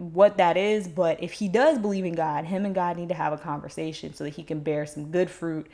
what 0.00 0.38
that 0.38 0.56
is. 0.56 0.88
But 0.88 1.22
if 1.22 1.32
he 1.32 1.48
does 1.48 1.78
believe 1.78 2.04
in 2.04 2.14
God, 2.14 2.46
him 2.46 2.64
and 2.64 2.74
God 2.74 2.96
need 2.96 3.10
to 3.10 3.14
have 3.14 3.32
a 3.32 3.38
conversation 3.38 4.14
so 4.14 4.24
that 4.24 4.30
he 4.30 4.42
can 4.42 4.60
bear 4.60 4.86
some 4.86 5.10
good 5.10 5.30
fruit 5.30 5.66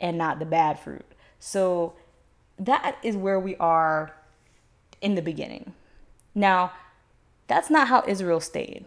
and 0.00 0.16
not 0.16 0.38
the 0.38 0.46
bad 0.46 0.78
fruit. 0.78 1.04
So 1.40 1.94
that 2.58 2.96
is 3.02 3.16
where 3.16 3.40
we 3.40 3.56
are 3.56 4.14
in 5.00 5.16
the 5.16 5.22
beginning. 5.22 5.74
Now, 6.34 6.72
that's 7.48 7.70
not 7.70 7.88
how 7.88 8.04
Israel 8.06 8.40
stayed. 8.40 8.84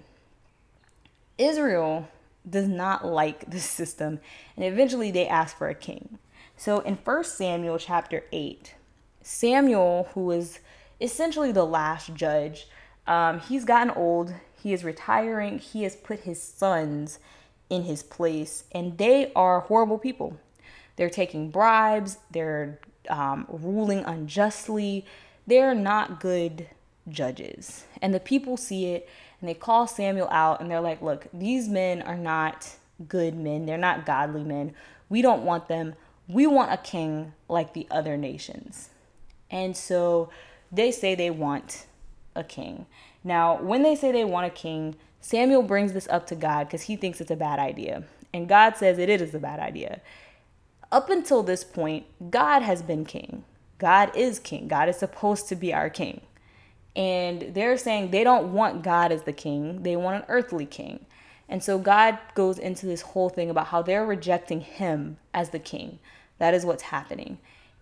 Israel 1.37 2.07
does 2.49 2.67
not 2.67 3.05
like 3.05 3.49
this 3.49 3.65
system, 3.65 4.19
and 4.55 4.65
eventually 4.65 5.11
they 5.11 5.27
ask 5.27 5.57
for 5.57 5.67
a 5.67 5.75
king. 5.75 6.19
So 6.55 6.79
in 6.79 6.95
1 6.95 7.23
Samuel 7.25 7.77
chapter 7.77 8.23
8, 8.31 8.75
Samuel, 9.21 10.09
who 10.13 10.31
is 10.31 10.59
essentially 11.01 11.51
the 11.51 11.65
last 11.65 12.13
judge, 12.13 12.67
um, 13.07 13.39
he's 13.39 13.65
gotten 13.65 13.91
old, 13.91 14.33
he 14.65 14.73
is 14.73 14.83
retiring, 14.83 15.59
he 15.59 15.83
has 15.83 15.95
put 15.95 16.21
his 16.21 16.41
sons 16.41 17.19
in 17.69 17.83
his 17.83 18.01
place, 18.01 18.63
and 18.71 18.97
they 18.97 19.31
are 19.35 19.59
horrible 19.59 19.99
people. 19.99 20.39
They're 20.95 21.07
taking 21.07 21.51
bribes, 21.51 22.17
they're 22.31 22.79
um, 23.07 23.45
ruling 23.47 23.99
unjustly, 23.99 25.05
they're 25.45 25.75
not 25.75 26.19
good 26.19 26.67
judges. 27.07 27.85
And 28.01 28.11
the 28.11 28.19
people 28.19 28.57
see 28.57 28.87
it 28.87 29.07
and 29.39 29.47
they 29.47 29.53
call 29.53 29.85
Samuel 29.85 30.29
out 30.31 30.61
and 30.61 30.71
they're 30.71 30.81
like, 30.81 30.99
look, 30.99 31.27
these 31.31 31.67
men 31.67 32.01
are 32.01 32.17
not 32.17 32.67
good 33.07 33.35
men. 33.35 33.67
They're 33.67 33.77
not 33.77 34.03
godly 34.03 34.43
men. 34.43 34.73
We 35.09 35.21
don't 35.21 35.43
want 35.43 35.67
them. 35.67 35.93
We 36.27 36.47
want 36.47 36.73
a 36.73 36.77
king 36.77 37.33
like 37.47 37.75
the 37.75 37.85
other 37.91 38.17
nations. 38.17 38.89
And 39.51 39.77
so 39.77 40.31
they 40.71 40.89
say 40.89 41.13
they 41.13 41.29
want 41.29 41.85
a 42.35 42.43
king. 42.43 42.87
Now, 43.25 43.59
when 43.59 43.81
they 43.81 43.95
say 43.95 44.11
they 44.11 44.23
want 44.23 44.45
a 44.45 44.51
king, 44.51 44.95
Samuel 45.19 45.63
brings 45.63 45.93
this 45.93 46.07
up 46.09 46.27
to 46.27 46.35
God 46.35 46.67
because 46.67 46.83
he 46.83 46.95
thinks 46.95 47.19
it's 47.19 47.31
a 47.31 47.35
bad 47.35 47.57
idea. 47.57 48.03
And 48.31 48.47
God 48.47 48.77
says 48.77 48.99
it 48.99 49.09
is 49.09 49.33
a 49.33 49.39
bad 49.39 49.59
idea. 49.59 50.01
Up 50.91 51.09
until 51.09 51.41
this 51.41 51.63
point, 51.63 52.05
God 52.29 52.61
has 52.61 52.83
been 52.83 53.03
king. 53.03 53.43
God 53.79 54.15
is 54.15 54.37
king. 54.37 54.67
God 54.67 54.87
is 54.87 54.97
supposed 54.97 55.49
to 55.49 55.55
be 55.55 55.73
our 55.73 55.89
king. 55.89 56.21
And 56.95 57.53
they're 57.55 57.77
saying 57.77 58.11
they 58.11 58.23
don't 58.23 58.53
want 58.53 58.83
God 58.83 59.11
as 59.11 59.23
the 59.23 59.33
king, 59.33 59.81
they 59.81 59.95
want 59.95 60.17
an 60.17 60.29
earthly 60.29 60.67
king. 60.67 61.05
And 61.49 61.63
so 61.63 61.77
God 61.77 62.17
goes 62.35 62.57
into 62.57 62.85
this 62.85 63.01
whole 63.01 63.29
thing 63.29 63.49
about 63.49 63.67
how 63.67 63.81
they're 63.81 64.05
rejecting 64.05 64.61
him 64.61 65.17
as 65.33 65.49
the 65.49 65.59
king. 65.59 65.99
That 66.37 66.53
is 66.53 66.65
what's 66.65 66.83
happening. 66.83 67.39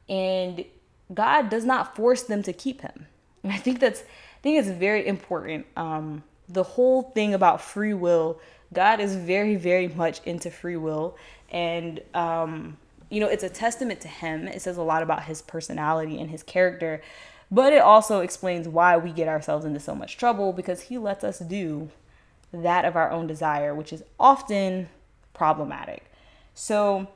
And 0.07 0.65
God 1.13 1.49
does 1.49 1.65
not 1.65 1.95
force 1.95 2.23
them 2.23 2.43
to 2.43 2.53
keep 2.53 2.81
him. 2.81 3.07
And 3.43 3.51
I 3.51 3.57
think 3.57 3.79
that's 3.79 4.03
think 4.43 4.59
it's 4.59 4.69
very 4.69 5.07
important. 5.07 5.65
Um, 5.75 6.23
the 6.47 6.63
whole 6.63 7.01
thing 7.01 7.33
about 7.33 7.61
free 7.61 7.93
will, 7.93 8.39
God 8.73 8.99
is 8.99 9.15
very, 9.15 9.55
very 9.55 9.87
much 9.87 10.21
into 10.25 10.51
free 10.51 10.75
will. 10.75 11.17
And 11.49 12.01
um, 12.13 12.77
you 13.09 13.19
know, 13.19 13.27
it's 13.27 13.43
a 13.43 13.49
testament 13.49 14.01
to 14.01 14.07
him. 14.07 14.47
It 14.47 14.61
says 14.61 14.77
a 14.77 14.81
lot 14.81 15.03
about 15.03 15.23
his 15.23 15.41
personality 15.41 16.19
and 16.19 16.29
his 16.29 16.43
character. 16.43 17.01
But 17.51 17.71
it 17.71 17.81
also 17.81 18.21
explains 18.21 18.67
why 18.67 18.97
we 18.97 19.11
get 19.11 19.27
ourselves 19.27 19.65
into 19.65 19.79
so 19.79 19.93
much 19.93 20.17
trouble 20.17 20.51
because 20.51 20.81
he 20.81 20.97
lets 20.97 21.23
us 21.23 21.37
do 21.39 21.91
that 22.51 22.85
of 22.85 22.95
our 22.95 23.11
own 23.11 23.27
desire, 23.27 23.75
which 23.75 23.93
is 23.93 24.03
often 24.19 24.89
problematic. 25.33 26.11
So 26.55 27.07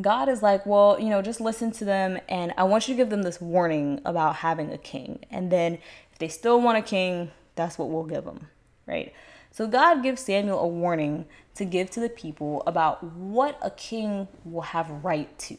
God 0.00 0.28
is 0.28 0.42
like, 0.42 0.66
well, 0.66 0.98
you 0.98 1.08
know, 1.08 1.22
just 1.22 1.40
listen 1.40 1.70
to 1.72 1.84
them 1.84 2.18
and 2.28 2.52
I 2.58 2.64
want 2.64 2.88
you 2.88 2.94
to 2.94 2.96
give 2.96 3.10
them 3.10 3.22
this 3.22 3.40
warning 3.40 4.00
about 4.04 4.36
having 4.36 4.72
a 4.72 4.78
king. 4.78 5.20
And 5.30 5.52
then 5.52 5.78
if 6.14 6.18
they 6.18 6.28
still 6.28 6.62
want 6.62 6.78
a 6.78 6.82
king, 6.82 7.30
that's 7.56 7.76
what 7.76 7.90
we'll 7.90 8.04
give 8.04 8.24
them, 8.24 8.46
right? 8.86 9.12
So 9.50 9.66
God 9.66 10.02
gives 10.02 10.22
Samuel 10.22 10.60
a 10.60 10.66
warning 10.66 11.26
to 11.56 11.66
give 11.66 11.90
to 11.90 12.00
the 12.00 12.08
people 12.08 12.62
about 12.66 13.04
what 13.04 13.58
a 13.60 13.70
king 13.70 14.28
will 14.44 14.62
have 14.62 14.88
right 15.04 15.38
to, 15.40 15.58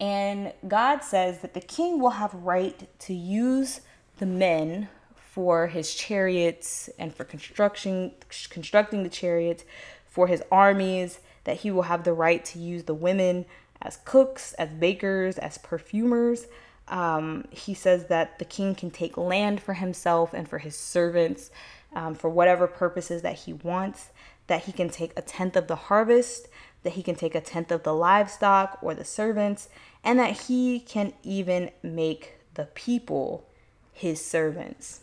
and 0.00 0.52
God 0.66 1.02
says 1.02 1.40
that 1.40 1.54
the 1.54 1.60
king 1.60 2.00
will 2.00 2.10
have 2.10 2.32
right 2.34 2.88
to 3.00 3.14
use 3.14 3.80
the 4.18 4.26
men 4.26 4.88
for 5.14 5.68
his 5.68 5.94
chariots 5.94 6.88
and 6.98 7.14
for 7.14 7.24
construction 7.24 8.12
constructing 8.50 9.02
the 9.02 9.08
chariots 9.08 9.64
for 10.06 10.26
his 10.26 10.42
armies 10.50 11.20
that 11.44 11.58
he 11.58 11.70
will 11.70 11.82
have 11.82 12.04
the 12.04 12.12
right 12.12 12.44
to 12.44 12.58
use 12.58 12.84
the 12.84 12.94
women 12.94 13.44
as 13.80 13.98
cooks 14.04 14.52
as 14.54 14.68
bakers 14.70 15.38
as 15.38 15.58
perfumers 15.58 16.46
um, 16.90 17.44
he 17.50 17.74
says 17.74 18.06
that 18.06 18.38
the 18.38 18.44
king 18.44 18.74
can 18.74 18.90
take 18.90 19.16
land 19.16 19.60
for 19.60 19.74
himself 19.74 20.32
and 20.32 20.48
for 20.48 20.58
his 20.58 20.76
servants 20.76 21.50
um, 21.94 22.14
for 22.14 22.28
whatever 22.28 22.66
purposes 22.66 23.22
that 23.22 23.36
he 23.40 23.52
wants 23.52 24.10
that 24.46 24.64
he 24.64 24.72
can 24.72 24.88
take 24.88 25.12
a 25.16 25.22
tenth 25.22 25.56
of 25.56 25.66
the 25.66 25.76
harvest 25.76 26.48
that 26.82 26.94
he 26.94 27.02
can 27.02 27.14
take 27.14 27.34
a 27.34 27.40
tenth 27.40 27.70
of 27.70 27.82
the 27.82 27.94
livestock 27.94 28.78
or 28.82 28.94
the 28.94 29.04
servants 29.04 29.68
and 30.04 30.18
that 30.18 30.42
he 30.42 30.80
can 30.80 31.12
even 31.22 31.70
make 31.82 32.34
the 32.54 32.64
people 32.64 33.46
his 33.92 34.24
servants. 34.24 35.00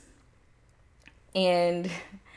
And 1.33 1.89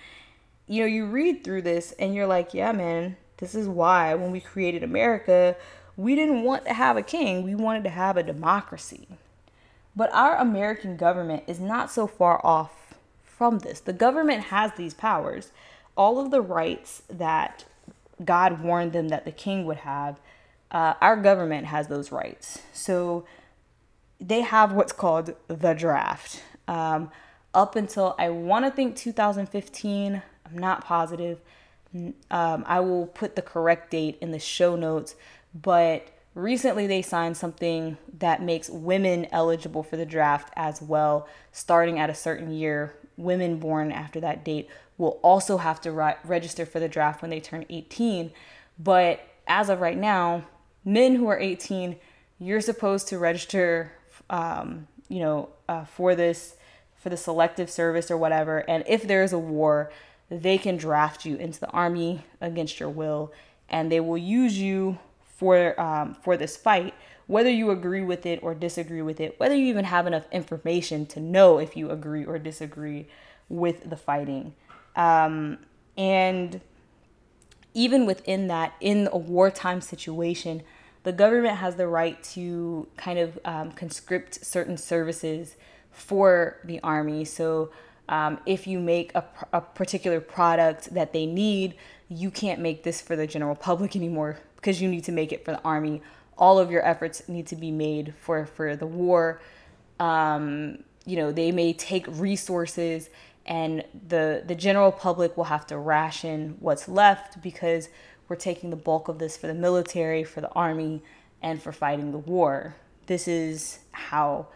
you 0.66 0.82
know, 0.82 0.86
you 0.86 1.06
read 1.06 1.44
through 1.44 1.62
this 1.62 1.92
and 1.92 2.14
you're 2.14 2.26
like, 2.26 2.52
yeah, 2.52 2.72
man, 2.72 3.16
this 3.38 3.54
is 3.54 3.68
why 3.68 4.14
when 4.14 4.30
we 4.30 4.40
created 4.40 4.82
America, 4.82 5.56
we 5.96 6.14
didn't 6.14 6.42
want 6.42 6.64
to 6.66 6.74
have 6.74 6.96
a 6.96 7.02
king, 7.02 7.42
we 7.42 7.54
wanted 7.54 7.84
to 7.84 7.90
have 7.90 8.16
a 8.16 8.22
democracy. 8.22 9.08
But 9.98 10.14
our 10.14 10.36
American 10.36 10.96
government 10.96 11.42
is 11.48 11.58
not 11.58 11.90
so 11.90 12.06
far 12.06 12.40
off 12.46 12.94
from 13.24 13.58
this. 13.58 13.80
The 13.80 13.92
government 13.92 14.44
has 14.44 14.70
these 14.76 14.94
powers. 14.94 15.50
All 15.96 16.20
of 16.20 16.30
the 16.30 16.40
rights 16.40 17.02
that 17.10 17.64
God 18.24 18.62
warned 18.62 18.92
them 18.92 19.08
that 19.08 19.24
the 19.24 19.32
king 19.32 19.66
would 19.66 19.78
have, 19.78 20.20
uh, 20.70 20.94
our 21.00 21.16
government 21.16 21.66
has 21.66 21.88
those 21.88 22.12
rights. 22.12 22.62
So 22.72 23.26
they 24.20 24.42
have 24.42 24.72
what's 24.72 24.92
called 24.92 25.34
the 25.48 25.74
draft. 25.74 26.44
Um, 26.68 27.10
up 27.52 27.74
until 27.74 28.14
I 28.20 28.28
want 28.28 28.66
to 28.66 28.70
think 28.70 28.94
2015, 28.94 30.22
I'm 30.46 30.58
not 30.58 30.84
positive. 30.84 31.40
Um, 32.30 32.64
I 32.68 32.78
will 32.78 33.06
put 33.06 33.34
the 33.34 33.42
correct 33.42 33.90
date 33.90 34.16
in 34.20 34.30
the 34.30 34.38
show 34.38 34.76
notes, 34.76 35.16
but 35.52 36.06
recently 36.34 36.86
they 36.86 37.02
signed 37.02 37.36
something 37.36 37.98
that 38.18 38.42
makes 38.42 38.68
women 38.68 39.26
eligible 39.32 39.82
for 39.82 39.96
the 39.96 40.06
draft 40.06 40.52
as 40.56 40.80
well, 40.80 41.28
starting 41.52 41.98
at 41.98 42.10
a 42.10 42.14
certain 42.14 42.52
year. 42.52 42.94
Women 43.16 43.58
born 43.58 43.90
after 43.90 44.20
that 44.20 44.44
date 44.44 44.68
will 44.96 45.18
also 45.22 45.56
have 45.58 45.80
to 45.80 45.92
re- 45.92 46.16
register 46.24 46.66
for 46.66 46.80
the 46.80 46.88
draft 46.88 47.22
when 47.22 47.30
they 47.30 47.40
turn 47.40 47.64
18. 47.68 48.30
But 48.78 49.20
as 49.46 49.68
of 49.68 49.80
right 49.80 49.96
now, 49.96 50.44
men 50.84 51.16
who 51.16 51.28
are 51.28 51.38
18, 51.38 51.96
you're 52.38 52.60
supposed 52.60 53.08
to 53.08 53.18
register, 53.18 53.92
um, 54.30 54.86
you 55.08 55.20
know, 55.20 55.48
uh, 55.68 55.84
for 55.84 56.14
this, 56.14 56.56
for 56.96 57.08
the 57.08 57.16
selective 57.16 57.70
service 57.70 58.10
or 58.10 58.16
whatever. 58.16 58.58
And 58.68 58.84
if 58.86 59.06
there 59.06 59.22
is 59.22 59.32
a 59.32 59.38
war, 59.38 59.90
they 60.30 60.58
can 60.58 60.76
draft 60.76 61.24
you 61.24 61.36
into 61.36 61.58
the 61.58 61.70
army 61.70 62.24
against 62.40 62.78
your 62.78 62.90
will, 62.90 63.32
and 63.68 63.90
they 63.90 64.00
will 64.00 64.18
use 64.18 64.58
you 64.58 64.98
for 65.38 65.80
um, 65.80 66.14
for 66.14 66.36
this 66.36 66.56
fight, 66.56 66.92
whether 67.28 67.48
you 67.48 67.70
agree 67.70 68.02
with 68.02 68.26
it 68.26 68.40
or 68.42 68.54
disagree 68.54 69.02
with 69.02 69.20
it, 69.20 69.38
whether 69.38 69.54
you 69.54 69.66
even 69.66 69.84
have 69.84 70.06
enough 70.06 70.24
information 70.32 71.06
to 71.06 71.20
know 71.20 71.58
if 71.58 71.76
you 71.76 71.90
agree 71.90 72.24
or 72.24 72.38
disagree 72.38 73.06
with 73.48 73.88
the 73.88 73.96
fighting, 73.96 74.52
um, 74.96 75.58
and 75.96 76.60
even 77.72 78.04
within 78.04 78.48
that, 78.48 78.74
in 78.80 79.08
a 79.12 79.16
wartime 79.16 79.80
situation, 79.80 80.64
the 81.04 81.12
government 81.12 81.58
has 81.58 81.76
the 81.76 81.86
right 81.86 82.20
to 82.22 82.88
kind 82.96 83.20
of 83.20 83.38
um, 83.44 83.70
conscript 83.70 84.44
certain 84.44 84.76
services 84.76 85.54
for 85.92 86.58
the 86.64 86.80
army. 86.80 87.24
So 87.24 87.70
um, 88.08 88.40
if 88.44 88.66
you 88.66 88.80
make 88.80 89.14
a, 89.14 89.24
a 89.52 89.60
particular 89.60 90.20
product 90.20 90.92
that 90.94 91.12
they 91.12 91.26
need, 91.26 91.76
you 92.08 92.32
can't 92.32 92.60
make 92.60 92.82
this 92.82 93.00
for 93.00 93.14
the 93.14 93.26
general 93.28 93.54
public 93.54 93.94
anymore 94.02 94.38
because 94.68 94.82
you 94.82 94.88
need 94.90 95.04
to 95.04 95.12
make 95.12 95.32
it 95.32 95.46
for 95.46 95.52
the 95.52 95.62
army. 95.62 96.02
All 96.36 96.58
of 96.58 96.70
your 96.70 96.86
efforts 96.86 97.26
need 97.26 97.46
to 97.46 97.56
be 97.56 97.70
made 97.70 98.12
for 98.20 98.44
for 98.44 98.76
the 98.76 98.86
war. 98.86 99.40
Um, 99.98 100.84
you 101.06 101.16
know, 101.16 101.32
they 101.32 101.52
may 101.52 101.72
take 101.72 102.04
resources 102.06 103.08
and 103.46 103.82
the 104.08 104.42
the 104.46 104.54
general 104.54 104.92
public 104.92 105.38
will 105.38 105.44
have 105.44 105.66
to 105.68 105.78
ration 105.78 106.58
what's 106.60 106.86
left 106.86 107.40
because 107.40 107.88
we're 108.28 108.36
taking 108.36 108.68
the 108.68 108.76
bulk 108.76 109.08
of 109.08 109.18
this 109.18 109.38
for 109.38 109.46
the 109.46 109.54
military, 109.54 110.22
for 110.22 110.42
the 110.42 110.50
army, 110.50 111.02
and 111.40 111.62
for 111.62 111.72
fighting 111.72 112.12
the 112.12 112.18
war. 112.18 112.76
This 113.06 113.26
is 113.26 113.78
how 113.92 114.48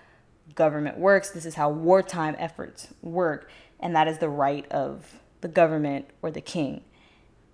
government 0.55 0.99
works. 0.99 1.31
This 1.31 1.47
is 1.47 1.55
how 1.55 1.71
wartime 1.71 2.37
efforts 2.39 2.89
work, 3.01 3.51
and 3.81 3.97
that 3.97 4.09
is 4.09 4.19
the 4.19 4.29
right 4.29 4.71
of 4.71 5.21
the 5.41 5.49
government 5.49 6.05
or 6.21 6.31
the 6.31 6.43
king. 6.43 6.83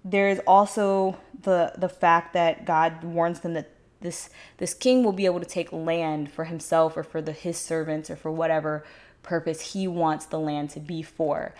There 0.04 0.28
is 0.28 0.40
also 0.46 1.18
the 1.42 1.72
the 1.76 1.88
fact 1.88 2.32
that 2.34 2.64
God 2.64 3.04
warns 3.04 3.40
them 3.40 3.54
that 3.54 3.70
this 4.00 4.30
this 4.58 4.74
king 4.74 5.02
will 5.02 5.12
be 5.12 5.26
able 5.26 5.40
to 5.40 5.46
take 5.46 5.72
land 5.72 6.30
for 6.30 6.44
himself 6.44 6.96
or 6.96 7.02
for 7.02 7.20
the 7.20 7.32
his 7.32 7.56
servants 7.58 8.11
or 8.11 8.16
for 8.16 8.30
whatever 8.30 8.84
purpose 9.22 9.72
he 9.72 9.87
wants 9.88 10.26
the 10.26 10.38
land 10.38 10.70
to 10.70 10.80
be 10.80 11.02
for. 11.02 11.54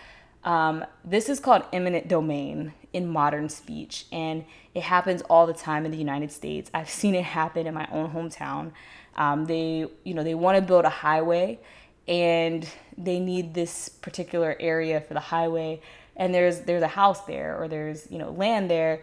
Um, 0.45 0.85
this 1.05 1.29
is 1.29 1.41
called 1.41 1.65
eminent 1.73 2.09
domain 2.09 2.73
in 2.93 3.07
modern 3.07 3.49
speech, 3.49 4.07
and 4.13 4.45
it 4.75 4.83
happens 4.83 5.21
all 5.23 5.47
the 5.47 5.53
time 5.53 5.85
in 5.85 5.91
the 5.91 5.99
United 5.99 6.33
States. 6.33 6.71
I've 6.73 6.89
seen 6.89 7.15
it 7.15 7.25
happen 7.25 7.67
in 7.67 7.75
my 7.75 7.89
own 7.93 8.11
hometown. 8.11 8.73
Um, 9.17 9.47
they, 9.47 9.87
you 10.05 10.15
know, 10.15 10.23
they 10.23 10.35
want 10.35 10.57
to 10.57 10.63
build 10.63 10.85
a 10.85 10.91
highway, 10.91 11.59
and 12.07 12.67
they 12.97 13.19
need 13.19 13.53
this 13.53 13.89
particular 13.89 14.57
area 14.61 15.01
for 15.01 15.13
the 15.13 15.21
highway, 15.21 15.81
and 16.19 16.35
there's 16.35 16.61
there's 16.61 16.83
a 16.83 16.89
house 16.89 17.21
there 17.23 17.57
or 17.59 17.69
there's 17.69 18.11
you 18.11 18.19
know 18.19 18.31
land 18.31 18.71
there, 18.71 19.01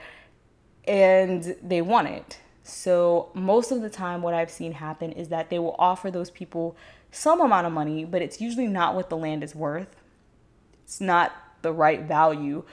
and 0.87 1.55
they 1.63 1.81
want 1.81 2.09
it. 2.09 2.39
So 2.63 3.29
most 3.33 3.71
of 3.71 3.81
the 3.81 3.89
time, 3.89 4.21
what 4.21 4.33
I've 4.33 4.51
seen 4.51 4.73
happen 4.73 5.11
is 5.11 5.29
that 5.29 5.49
they 5.49 5.59
will 5.59 5.75
offer 5.79 6.11
those 6.11 6.29
people 6.29 6.75
some 7.11 7.39
amount 7.39 7.65
of 7.65 7.73
money, 7.73 8.05
but 8.05 8.21
it's 8.21 8.41
usually 8.41 8.67
not 8.67 8.95
what 8.95 9.09
the 9.09 9.17
land 9.17 9.43
is 9.43 9.55
worth. 9.55 9.95
It's 10.83 10.99
not 10.99 11.31
the 11.61 11.71
right 11.71 12.01
value, 12.01 12.63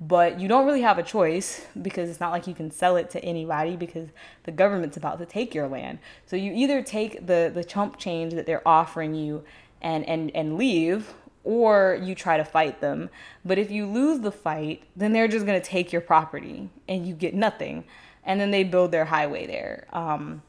but 0.00 0.40
you 0.40 0.48
don't 0.48 0.66
really 0.66 0.80
have 0.82 0.98
a 0.98 1.02
choice 1.02 1.64
because 1.80 2.10
it's 2.10 2.18
not 2.18 2.32
like 2.32 2.46
you 2.46 2.54
can 2.54 2.70
sell 2.70 2.96
it 2.96 3.10
to 3.10 3.24
anybody 3.24 3.76
because 3.76 4.08
the 4.44 4.52
government's 4.52 4.96
about 4.96 5.18
to 5.20 5.26
take 5.26 5.54
your 5.54 5.68
land. 5.68 5.98
So 6.26 6.34
you 6.34 6.52
either 6.52 6.82
take 6.82 7.26
the 7.26 7.50
the 7.54 7.62
chump 7.62 7.98
change 7.98 8.34
that 8.34 8.46
they're 8.46 8.66
offering 8.66 9.14
you 9.14 9.44
and 9.80 10.04
and 10.08 10.30
and 10.34 10.56
leave 10.56 11.14
or 11.44 11.98
you 12.02 12.14
try 12.14 12.36
to 12.36 12.44
fight 12.44 12.80
them. 12.80 13.10
But 13.44 13.58
if 13.58 13.70
you 13.70 13.86
lose 13.86 14.20
the 14.20 14.32
fight, 14.32 14.84
then 14.94 15.12
they're 15.12 15.28
just 15.28 15.46
going 15.46 15.60
to 15.60 15.66
take 15.66 15.92
your 15.92 16.00
property 16.00 16.70
and 16.88 17.06
you 17.06 17.14
get 17.14 17.34
nothing. 17.34 17.84
And 18.24 18.40
then 18.40 18.50
they 18.50 18.64
build 18.64 18.92
their 18.92 19.04
highway 19.04 19.46
there. 19.46 19.86
Um, 19.92 20.42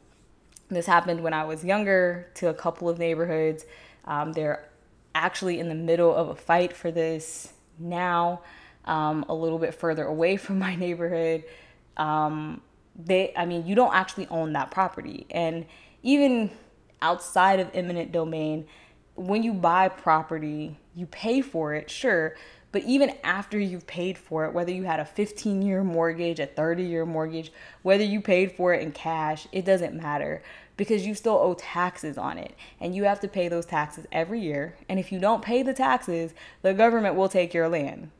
this 0.68 0.86
happened 0.86 1.22
when 1.22 1.32
I 1.32 1.44
was 1.44 1.64
younger 1.64 2.28
to 2.34 2.48
a 2.48 2.54
couple 2.54 2.88
of 2.88 2.98
neighborhoods. 2.98 3.64
Um, 4.04 4.32
they're 4.32 4.68
actually 5.14 5.60
in 5.60 5.68
the 5.68 5.74
middle 5.74 6.14
of 6.14 6.28
a 6.28 6.34
fight 6.34 6.72
for 6.72 6.90
this 6.90 7.52
now, 7.78 8.42
um, 8.84 9.24
a 9.28 9.34
little 9.34 9.58
bit 9.58 9.74
further 9.74 10.04
away 10.04 10.36
from 10.38 10.58
my 10.58 10.76
neighborhood. 10.76 11.44
Um, 11.96 12.60
they, 12.96 13.32
I 13.36 13.44
mean, 13.46 13.66
you 13.66 13.74
don't 13.74 13.94
actually 13.94 14.28
own 14.28 14.52
that 14.52 14.70
property. 14.70 15.26
And 15.30 15.66
even 16.02 16.50
outside 17.02 17.60
of 17.60 17.70
eminent 17.74 18.12
domain, 18.12 18.66
when 19.14 19.42
you 19.42 19.52
buy 19.52 19.88
property, 19.88 20.78
you 20.94 21.06
pay 21.06 21.40
for 21.40 21.74
it, 21.74 21.90
sure. 21.90 22.34
But 22.72 22.82
even 22.82 23.14
after 23.22 23.56
you've 23.58 23.86
paid 23.86 24.18
for 24.18 24.44
it, 24.46 24.52
whether 24.52 24.72
you 24.72 24.82
had 24.82 24.98
a 24.98 25.04
15 25.04 25.62
year 25.62 25.84
mortgage, 25.84 26.40
a 26.40 26.46
30 26.46 26.82
year 26.82 27.06
mortgage, 27.06 27.52
whether 27.82 28.02
you 28.02 28.20
paid 28.20 28.52
for 28.52 28.74
it 28.74 28.82
in 28.82 28.90
cash, 28.90 29.46
it 29.52 29.64
doesn't 29.64 29.94
matter 29.94 30.42
because 30.76 31.06
you 31.06 31.14
still 31.14 31.36
owe 31.36 31.54
taxes 31.54 32.18
on 32.18 32.36
it 32.36 32.56
and 32.80 32.94
you 32.94 33.04
have 33.04 33.20
to 33.20 33.28
pay 33.28 33.46
those 33.46 33.66
taxes 33.66 34.06
every 34.10 34.40
year. 34.40 34.76
And 34.88 34.98
if 34.98 35.12
you 35.12 35.20
don't 35.20 35.40
pay 35.40 35.62
the 35.62 35.72
taxes, 35.72 36.34
the 36.62 36.74
government 36.74 37.14
will 37.14 37.28
take 37.28 37.54
your 37.54 37.68
land, 37.68 38.10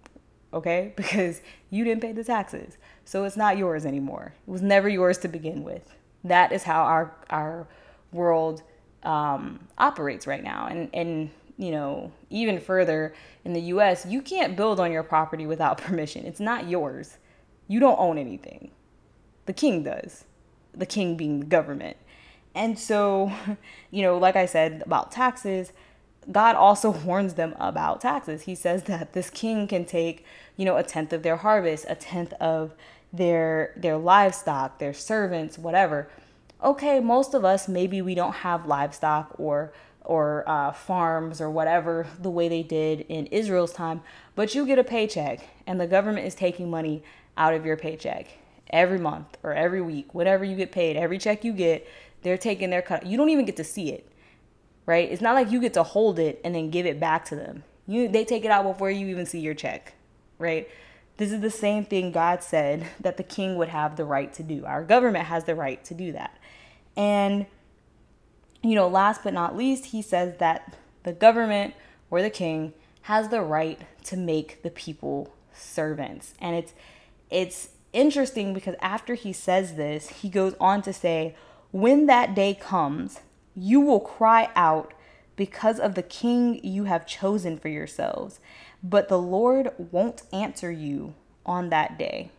okay? 0.53 0.93
Because 0.97 1.41
you 1.71 1.83
didn't 1.83 2.03
pay 2.03 2.13
the 2.13 2.23
taxes. 2.23 2.79
So 3.05 3.25
it's 3.25 3.37
not 3.37 3.59
yours 3.59 3.85
anymore. 3.85 4.35
It 4.47 4.51
was 4.51 4.63
never 4.63 4.89
yours 4.89 5.19
to 5.19 5.29
begin 5.29 5.65
with. 5.65 5.97
That 6.23 6.53
is 6.53 6.63
how 6.63 6.85
our, 6.85 7.13
our 7.29 7.67
world 8.13 8.63
um, 9.05 9.61
operates 9.79 10.27
right 10.27 10.43
now. 10.43 10.67
And, 10.67 10.89
and, 10.93 11.31
you 11.57 11.71
know, 11.71 12.13
even 12.31 12.61
further 12.61 13.15
in 13.45 13.53
the 13.53 13.61
US, 13.61 14.07
you 14.07 14.23
can't 14.23 14.57
build 14.57 14.81
on 14.81 14.93
your 14.93 15.03
property 15.03 15.47
without 15.47 15.79
permission. 15.83 16.27
It's 16.27 16.41
not 16.41 16.69
yours. 16.69 17.19
You 17.69 17.81
don't 17.81 17.99
own 17.99 18.19
anything. 18.19 18.71
The 19.47 19.53
king 19.53 19.83
does. 19.83 20.25
The 20.75 20.87
king 20.87 21.17
being 21.17 21.41
the 21.41 21.47
government. 21.47 21.97
And 22.55 22.79
so, 22.79 23.33
you 23.91 24.03
know, 24.03 24.19
like 24.19 24.37
I 24.37 24.47
said 24.47 24.83
about 24.85 25.13
taxes, 25.13 25.73
God 26.31 26.57
also 26.57 26.91
warns 27.05 27.35
them 27.35 27.55
about 27.59 28.01
taxes. 28.01 28.43
He 28.43 28.55
says 28.55 28.85
that 28.85 29.13
this 29.13 29.31
king 29.31 29.67
can 29.67 29.85
take, 29.85 30.25
you 30.57 30.65
know, 30.65 30.77
a 30.77 30.83
tenth 30.83 31.13
of 31.13 31.23
their 31.23 31.37
harvest, 31.37 31.87
a 31.89 31.95
tenth 31.95 32.33
of 32.35 32.75
their 33.13 33.73
their 33.77 33.97
livestock, 33.97 34.79
their 34.79 34.95
servants, 34.95 35.57
whatever. 35.59 36.09
Okay, 36.63 37.01
most 37.01 37.35
of 37.35 37.45
us 37.45 37.69
maybe 37.69 38.01
we 38.01 38.15
don't 38.15 38.37
have 38.37 38.67
livestock 38.67 39.35
or 39.39 39.73
or 40.05 40.45
uh, 40.47 40.71
farms 40.71 41.41
or 41.41 41.51
whatever 41.51 42.07
the 42.21 42.31
way 42.31 42.47
they 42.49 42.63
did 42.63 43.01
in 43.09 43.27
Israel's 43.27 43.73
time, 43.73 44.03
but 44.35 44.55
you 44.55 44.67
get 44.67 44.79
a 44.79 44.85
paycheck 44.85 45.41
and 45.67 45.81
the 45.81 45.87
government 45.87 46.27
is 46.27 46.35
taking 46.35 46.69
money 46.69 47.03
out 47.39 47.55
of 47.55 47.65
your 47.65 47.77
paycheck 47.77 48.29
every 48.71 48.99
month 48.99 49.39
or 49.43 49.55
every 49.55 49.81
week, 49.81 50.15
whatever 50.15 50.45
you 50.45 50.57
get 50.57 50.73
paid, 50.73 50.97
every 50.97 51.17
check 51.17 51.43
you 51.43 51.53
get, 51.53 51.89
they're 52.23 52.37
taking 52.37 52.71
their 52.71 52.83
cut. 52.83 53.07
You 53.07 53.17
don't 53.17 53.31
even 53.31 53.47
get 53.47 53.57
to 53.57 53.65
see 53.65 53.93
it, 53.93 54.07
right? 54.85 55.11
It's 55.11 55.23
not 55.23 55.35
like 55.35 55.51
you 55.51 55.61
get 55.61 55.75
to 55.75 55.83
hold 55.83 56.19
it 56.19 56.41
and 56.45 56.55
then 56.55 56.71
give 56.71 56.85
it 56.85 57.01
back 57.01 57.25
to 57.27 57.37
them. 57.37 57.65
You 57.87 58.09
they 58.09 58.25
take 58.25 58.45
it 58.45 58.51
out 58.51 58.65
before 58.65 58.91
you 58.91 59.07
even 59.09 59.27
see 59.27 59.41
your 59.41 59.55
check, 59.55 59.95
right? 60.39 60.69
This 61.17 61.31
is 61.31 61.41
the 61.41 61.51
same 61.51 61.85
thing 61.85 62.11
God 62.11 62.43
said 62.43 62.87
that 63.01 63.17
the 63.17 63.23
king 63.23 63.57
would 63.57 63.69
have 63.69 63.97
the 63.97 64.05
right 64.05 64.33
to 64.35 64.43
do. 64.43 64.65
Our 64.65 64.83
government 64.83 65.27
has 65.27 65.45
the 65.45 65.55
right 65.55 65.85
to 65.85 65.95
do 65.95 66.13
that. 66.13 66.37
And 66.97 67.47
you 68.63 68.75
know, 68.75 68.89
last 68.89 69.23
but 69.23 69.35
not 69.35 69.57
least, 69.57 69.87
he 69.87 70.01
says 70.01 70.39
that 70.39 70.77
the 71.03 71.13
government 71.13 71.75
or 72.11 72.23
the 72.23 72.31
king 72.31 72.73
has 73.03 73.29
the 73.29 73.43
right 73.43 73.79
to 74.05 74.17
make 74.17 74.63
the 74.63 74.71
people 74.71 75.35
servants. 75.53 76.35
And 76.41 76.57
it's 76.57 76.73
it's 77.31 77.69
interesting 77.93 78.55
because 78.55 78.75
after 78.81 79.15
he 79.15 79.33
says 79.33 79.75
this, 79.75 80.09
he 80.09 80.29
goes 80.29 80.55
on 80.59 80.83
to 80.83 80.93
say, 80.93 81.37
when 81.71 82.07
that 82.07 82.35
day 82.35 82.55
comes, 82.55 83.21
you 83.55 83.81
will 83.81 84.01
cry 84.01 84.51
out 84.57 84.95
because 85.37 85.79
of 85.79 85.95
the 85.95 86.03
king 86.03 86.65
you 86.65 86.85
have 86.85 87.07
chosen 87.07 87.59
for 87.59 87.69
yourselves, 87.69 88.41
but 88.85 89.09
the 89.09 89.19
Lord 89.19 89.71
won't 89.79 90.23
answer 90.31 90.71
you 90.71 91.15
on 91.47 91.71
that 91.71 91.99
day. 91.99 92.31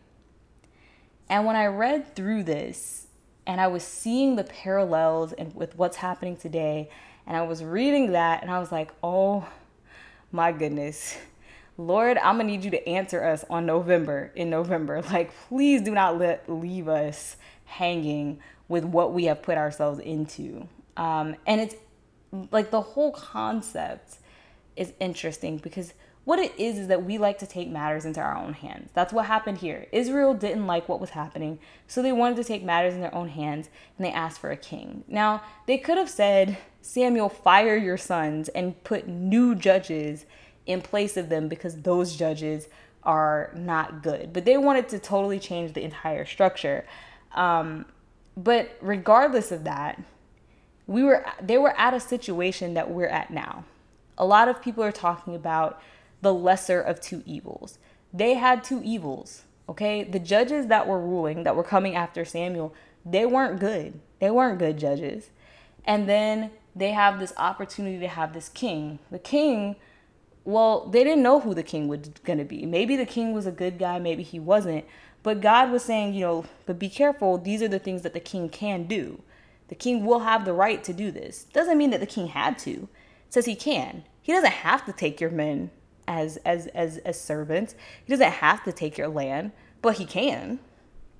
And 1.28 1.44
when 1.44 1.56
I 1.56 1.66
read 1.66 2.14
through 2.14 2.44
this 2.44 3.08
and 3.46 3.60
I 3.60 3.66
was 3.66 3.82
seeing 3.82 4.36
the 4.36 4.44
parallels 4.44 5.32
and 5.32 5.54
with 5.56 5.76
what's 5.76 5.96
happening 5.96 6.36
today, 6.36 6.88
and 7.26 7.36
I 7.36 7.42
was 7.42 7.64
reading 7.64 8.12
that 8.12 8.42
and 8.42 8.50
I 8.50 8.60
was 8.60 8.70
like, 8.70 8.92
oh 9.02 9.46
my 10.30 10.52
goodness. 10.52 11.18
Lord, 11.76 12.16
I'm 12.18 12.36
gonna 12.36 12.44
need 12.44 12.64
you 12.64 12.70
to 12.70 12.88
answer 12.88 13.22
us 13.24 13.44
on 13.50 13.66
November, 13.66 14.30
in 14.36 14.48
November. 14.48 15.02
Like, 15.12 15.32
please 15.48 15.82
do 15.82 15.90
not 15.90 16.16
let 16.16 16.48
leave 16.48 16.86
us 16.86 17.36
hanging 17.64 18.38
with 18.68 18.84
what 18.84 19.12
we 19.12 19.24
have 19.24 19.42
put 19.42 19.58
ourselves 19.58 19.98
into. 19.98 20.68
Um, 20.96 21.34
and 21.44 21.60
it's 21.60 21.74
like 22.52 22.70
the 22.70 22.80
whole 22.80 23.10
concept 23.10 24.18
is 24.76 24.92
interesting 25.00 25.58
because 25.58 25.92
what 26.26 26.40
it 26.40 26.52
is 26.58 26.76
is 26.76 26.88
that 26.88 27.04
we 27.04 27.18
like 27.18 27.38
to 27.38 27.46
take 27.46 27.68
matters 27.68 28.04
into 28.04 28.20
our 28.20 28.36
own 28.36 28.52
hands. 28.52 28.90
That's 28.92 29.12
what 29.12 29.26
happened 29.26 29.58
here. 29.58 29.86
Israel 29.92 30.34
didn't 30.34 30.66
like 30.66 30.88
what 30.88 31.00
was 31.00 31.10
happening, 31.10 31.60
so 31.86 32.02
they 32.02 32.10
wanted 32.10 32.34
to 32.38 32.44
take 32.44 32.64
matters 32.64 32.94
in 32.94 33.00
their 33.00 33.14
own 33.14 33.28
hands 33.28 33.70
and 33.96 34.04
they 34.04 34.10
asked 34.10 34.40
for 34.40 34.50
a 34.50 34.56
king. 34.56 35.04
Now, 35.06 35.44
they 35.68 35.78
could 35.78 35.96
have 35.96 36.10
said, 36.10 36.58
Samuel, 36.82 37.28
fire 37.28 37.76
your 37.76 37.96
sons 37.96 38.48
and 38.48 38.82
put 38.82 39.06
new 39.06 39.54
judges 39.54 40.26
in 40.66 40.82
place 40.82 41.16
of 41.16 41.28
them 41.28 41.46
because 41.46 41.82
those 41.82 42.16
judges 42.16 42.66
are 43.04 43.52
not 43.54 44.02
good. 44.02 44.32
But 44.32 44.44
they 44.44 44.56
wanted 44.56 44.88
to 44.88 44.98
totally 44.98 45.38
change 45.38 45.74
the 45.74 45.84
entire 45.84 46.24
structure. 46.24 46.86
Um, 47.36 47.86
but 48.36 48.76
regardless 48.80 49.52
of 49.52 49.62
that, 49.62 50.02
we 50.88 51.04
were 51.04 51.24
they 51.40 51.56
were 51.56 51.78
at 51.78 51.94
a 51.94 52.00
situation 52.00 52.74
that 52.74 52.90
we're 52.90 53.06
at 53.06 53.30
now. 53.30 53.64
A 54.18 54.26
lot 54.26 54.48
of 54.48 54.60
people 54.60 54.82
are 54.82 54.90
talking 54.90 55.36
about 55.36 55.80
the 56.20 56.34
lesser 56.34 56.80
of 56.80 57.00
two 57.00 57.22
evils. 57.26 57.78
They 58.12 58.34
had 58.34 58.64
two 58.64 58.82
evils, 58.84 59.42
okay? 59.68 60.02
The 60.04 60.18
judges 60.18 60.66
that 60.68 60.86
were 60.86 61.00
ruling, 61.00 61.42
that 61.44 61.56
were 61.56 61.64
coming 61.64 61.94
after 61.94 62.24
Samuel, 62.24 62.74
they 63.04 63.26
weren't 63.26 63.60
good. 63.60 64.00
They 64.20 64.30
weren't 64.30 64.58
good 64.58 64.78
judges. 64.78 65.30
And 65.84 66.08
then 66.08 66.50
they 66.74 66.92
have 66.92 67.18
this 67.18 67.32
opportunity 67.36 67.98
to 68.00 68.08
have 68.08 68.32
this 68.32 68.48
king. 68.48 68.98
The 69.10 69.18
king, 69.18 69.76
well, 70.44 70.86
they 70.86 71.04
didn't 71.04 71.22
know 71.22 71.40
who 71.40 71.54
the 71.54 71.62
king 71.62 71.88
was 71.88 72.08
going 72.24 72.38
to 72.38 72.44
be. 72.44 72.66
Maybe 72.66 72.96
the 72.96 73.06
king 73.06 73.32
was 73.32 73.46
a 73.46 73.52
good 73.52 73.78
guy, 73.78 73.98
maybe 73.98 74.22
he 74.22 74.40
wasn't. 74.40 74.84
But 75.22 75.40
God 75.40 75.70
was 75.70 75.84
saying, 75.84 76.14
you 76.14 76.20
know, 76.20 76.44
but 76.66 76.78
be 76.78 76.88
careful. 76.88 77.38
These 77.38 77.62
are 77.62 77.68
the 77.68 77.78
things 77.78 78.02
that 78.02 78.14
the 78.14 78.20
king 78.20 78.48
can 78.48 78.84
do. 78.84 79.22
The 79.68 79.74
king 79.74 80.04
will 80.04 80.20
have 80.20 80.44
the 80.44 80.52
right 80.52 80.84
to 80.84 80.92
do 80.92 81.10
this. 81.10 81.44
Doesn't 81.52 81.78
mean 81.78 81.90
that 81.90 82.00
the 82.00 82.06
king 82.06 82.28
had 82.28 82.58
to. 82.60 82.70
It 82.70 82.88
says 83.30 83.46
he 83.46 83.56
can. 83.56 84.04
He 84.22 84.32
doesn't 84.32 84.50
have 84.50 84.84
to 84.86 84.92
take 84.92 85.20
your 85.20 85.30
men 85.30 85.70
as 86.08 86.36
as 86.38 86.66
as 86.68 87.00
a 87.04 87.12
servant. 87.12 87.74
He 88.04 88.12
doesn't 88.12 88.30
have 88.30 88.64
to 88.64 88.72
take 88.72 88.98
your 88.98 89.08
land, 89.08 89.52
but 89.82 89.96
he 89.96 90.04
can, 90.04 90.58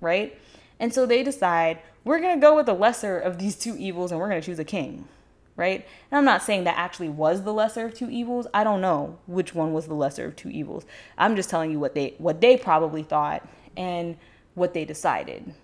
right? 0.01 0.39
And 0.79 0.93
so 0.93 1.07
they 1.07 1.23
decide 1.23 1.79
we're 2.05 2.21
going 2.21 2.37
to 2.37 2.41
go 2.41 2.55
with 2.55 2.67
the 2.67 2.75
lesser 2.75 3.19
of 3.19 3.39
these 3.39 3.57
two 3.57 3.77
evils 3.77 4.13
and 4.13 4.21
we're 4.21 4.29
going 4.29 4.41
to 4.41 4.47
choose 4.47 4.59
a 4.59 4.65
king, 4.65 5.09
right? 5.57 5.85
And 6.11 6.19
I'm 6.19 6.25
not 6.25 6.43
saying 6.43 6.65
that 6.65 6.79
actually 6.79 7.09
was 7.09 7.43
the 7.43 7.53
lesser 7.53 7.87
of 7.87 7.95
two 7.95 8.11
evils. 8.11 8.47
I 8.55 8.63
don't 8.63 8.81
know 8.81 9.19
which 9.27 9.55
one 9.55 9.73
was 9.73 9.87
the 9.87 9.95
lesser 9.95 10.27
of 10.27 10.37
two 10.37 10.51
evils. 10.51 10.85
I'm 11.19 11.35
just 11.35 11.51
telling 11.51 11.71
you 11.71 11.81
what 11.81 11.95
they 11.95 12.15
what 12.19 12.41
they 12.41 12.57
probably 12.57 13.03
thought 13.03 13.47
and 13.77 14.17
what 14.55 14.73
they 14.73 14.85
decided. 14.85 15.55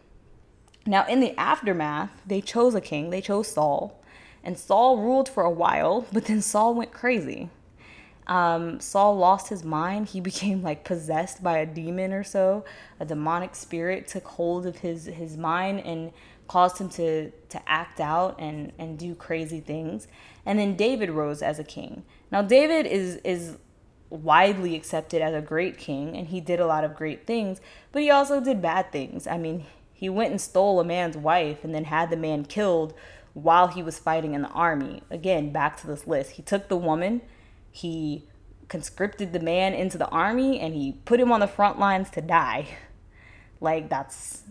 Now, 0.85 1.07
in 1.07 1.21
the 1.21 1.39
aftermath, 1.39 2.11
they 2.27 2.41
chose 2.41 2.75
a 2.75 2.81
king. 2.81 3.11
They 3.11 3.21
chose 3.21 3.49
Saul. 3.49 4.01
And 4.43 4.59
Saul 4.59 4.99
ruled 4.99 5.29
for 5.29 5.45
a 5.45 5.51
while, 5.51 6.07
but 6.13 6.25
then 6.25 6.43
Saul 6.43 6.75
went 6.75 6.93
crazy. 6.93 7.49
Um, 8.27 8.81
Saul 8.81 9.17
lost 9.17 9.49
his 9.49 9.65
mind. 9.65 10.09
He 10.09 10.21
became 10.31 10.63
like 10.63 10.85
possessed 10.85 11.43
by 11.43 11.59
a 11.59 11.67
demon 11.67 12.13
or 12.13 12.25
so. 12.25 12.65
A 13.01 13.05
demonic 13.05 13.55
spirit 13.55 14.09
took 14.09 14.27
hold 14.27 14.67
of 14.67 14.79
his, 14.79 15.07
his 15.07 15.37
mind 15.37 15.81
and 15.81 16.13
caused 16.49 16.79
him 16.79 16.89
to, 16.91 17.31
to 17.31 17.69
act 17.69 18.01
out 18.01 18.37
and, 18.39 18.73
and 18.79 18.99
do 18.99 19.15
crazy 19.15 19.61
things. 19.61 20.09
And 20.45 20.59
then 20.59 20.77
David 20.77 21.11
rose 21.11 21.41
as 21.43 21.59
a 21.59 21.65
king. 21.65 22.05
Now, 22.31 22.43
David 22.43 22.87
is, 22.87 23.17
is 23.25 23.57
widely 24.11 24.77
accepted 24.77 25.23
as 25.23 25.35
a 25.35 25.41
great 25.41 25.79
king 25.79 26.17
and 26.17 26.29
he 26.29 26.41
did 26.41 26.61
a 26.61 26.67
lot 26.67 26.85
of 26.85 26.95
great 26.95 27.27
things, 27.27 27.61
but 27.93 28.03
he 28.03 28.11
also 28.11 28.41
did 28.41 28.61
bad 28.61 28.93
things. 28.93 29.27
I 29.27 29.39
mean, 29.39 29.65
he 29.93 30.09
went 30.09 30.31
and 30.31 30.41
stole 30.41 30.81
a 30.81 30.85
man's 30.85 31.17
wife 31.17 31.65
and 31.65 31.75
then 31.75 31.85
had 31.85 32.11
the 32.11 32.17
man 32.17 32.45
killed 32.45 32.93
while 33.35 33.69
he 33.69 33.83
was 33.83 33.99
fighting 33.99 34.35
in 34.35 34.43
the 34.43 34.49
army. 34.49 35.03
Again, 35.11 35.53
back 35.53 35.81
to 35.81 35.87
this 35.87 36.07
list. 36.07 36.33
He 36.33 36.43
took 36.43 36.69
the 36.69 36.77
woman, 36.77 37.23
he 37.73 38.29
conscripted 38.69 39.33
the 39.33 39.41
man 39.41 39.75
into 39.75 39.99
the 39.99 40.09
army, 40.09 40.61
and 40.61 40.75
he 40.75 40.93
put 41.05 41.19
him 41.19 41.33
on 41.33 41.41
the 41.41 41.49
front 41.49 41.79
lines 41.79 42.11
to 42.11 42.21
die. 42.21 42.69
Like, 43.61 43.89
that's 43.89 44.43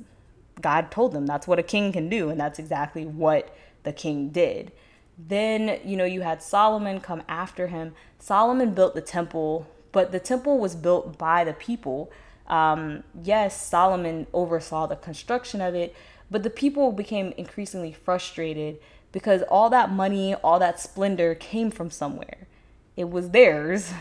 God 0.61 0.89
told 0.89 1.13
him 1.13 1.25
that's 1.25 1.47
what 1.47 1.59
a 1.59 1.63
king 1.63 1.91
can 1.91 2.07
do, 2.07 2.29
and 2.29 2.39
that's 2.39 2.59
exactly 2.59 3.05
what 3.05 3.53
the 3.83 3.91
king 3.91 4.29
did. 4.29 4.71
Then, 5.17 5.79
you 5.83 5.97
know, 5.97 6.05
you 6.05 6.21
had 6.21 6.41
Solomon 6.41 6.99
come 6.99 7.23
after 7.27 7.67
him. 7.67 7.93
Solomon 8.19 8.73
built 8.73 8.95
the 8.95 9.01
temple, 9.01 9.67
but 9.91 10.11
the 10.11 10.19
temple 10.19 10.59
was 10.59 10.75
built 10.75 11.17
by 11.17 11.43
the 11.43 11.53
people. 11.53 12.11
Um, 12.47 13.03
yes, 13.21 13.61
Solomon 13.61 14.27
oversaw 14.33 14.87
the 14.87 14.95
construction 14.95 15.61
of 15.61 15.75
it, 15.75 15.95
but 16.29 16.43
the 16.43 16.49
people 16.49 16.91
became 16.91 17.33
increasingly 17.37 17.91
frustrated 17.91 18.79
because 19.11 19.41
all 19.43 19.69
that 19.69 19.91
money, 19.91 20.33
all 20.35 20.59
that 20.59 20.79
splendor 20.79 21.35
came 21.35 21.69
from 21.69 21.91
somewhere. 21.91 22.47
It 23.01 23.09
was 23.09 23.31
theirs, 23.31 23.93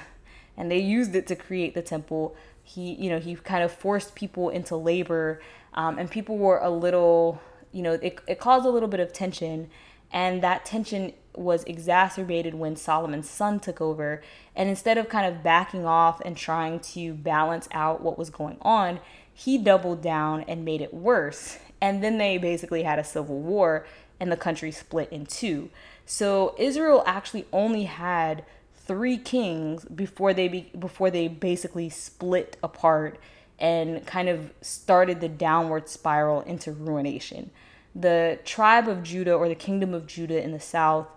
and 0.58 0.70
they 0.70 0.78
used 0.78 1.14
it 1.14 1.26
to 1.28 1.34
create 1.34 1.72
the 1.72 1.80
temple. 1.80 2.36
He, 2.62 2.92
you 2.92 3.08
know, 3.08 3.18
he 3.18 3.34
kind 3.34 3.64
of 3.64 3.72
forced 3.72 4.14
people 4.14 4.50
into 4.50 4.76
labor, 4.76 5.40
um, 5.72 5.98
and 5.98 6.10
people 6.10 6.36
were 6.36 6.58
a 6.58 6.68
little, 6.68 7.40
you 7.72 7.82
know, 7.82 7.94
it, 7.94 8.20
it 8.28 8.38
caused 8.38 8.66
a 8.66 8.68
little 8.68 8.90
bit 8.90 9.00
of 9.00 9.10
tension, 9.10 9.70
and 10.12 10.42
that 10.42 10.66
tension 10.66 11.14
was 11.34 11.64
exacerbated 11.64 12.54
when 12.54 12.76
Solomon's 12.76 13.30
son 13.30 13.58
took 13.58 13.80
over. 13.80 14.20
And 14.54 14.68
instead 14.68 14.98
of 14.98 15.08
kind 15.08 15.26
of 15.34 15.42
backing 15.42 15.86
off 15.86 16.20
and 16.20 16.36
trying 16.36 16.80
to 16.80 17.14
balance 17.14 17.68
out 17.72 18.02
what 18.02 18.18
was 18.18 18.28
going 18.28 18.58
on, 18.60 19.00
he 19.32 19.56
doubled 19.56 20.02
down 20.02 20.44
and 20.46 20.62
made 20.62 20.82
it 20.82 20.92
worse. 20.92 21.56
And 21.80 22.04
then 22.04 22.18
they 22.18 22.36
basically 22.36 22.82
had 22.82 22.98
a 22.98 23.04
civil 23.04 23.38
war 23.38 23.86
and 24.18 24.30
the 24.30 24.36
country 24.36 24.70
split 24.70 25.10
in 25.10 25.24
two. 25.24 25.70
So 26.04 26.54
Israel 26.58 27.02
actually 27.06 27.46
only 27.52 27.84
had 27.84 28.44
three 28.86 29.16
kings 29.16 29.84
before 29.84 30.34
they 30.34 30.48
be, 30.48 30.70
before 30.78 31.10
they 31.10 31.28
basically 31.28 31.88
split 31.88 32.56
apart 32.62 33.18
and 33.58 34.04
kind 34.06 34.28
of 34.28 34.52
started 34.62 35.20
the 35.20 35.28
downward 35.28 35.88
spiral 35.88 36.40
into 36.42 36.72
ruination. 36.72 37.50
The 37.94 38.38
tribe 38.44 38.88
of 38.88 39.02
Judah 39.02 39.34
or 39.34 39.48
the 39.48 39.54
kingdom 39.54 39.92
of 39.92 40.06
Judah 40.06 40.42
in 40.42 40.52
the 40.52 40.60
south 40.60 41.08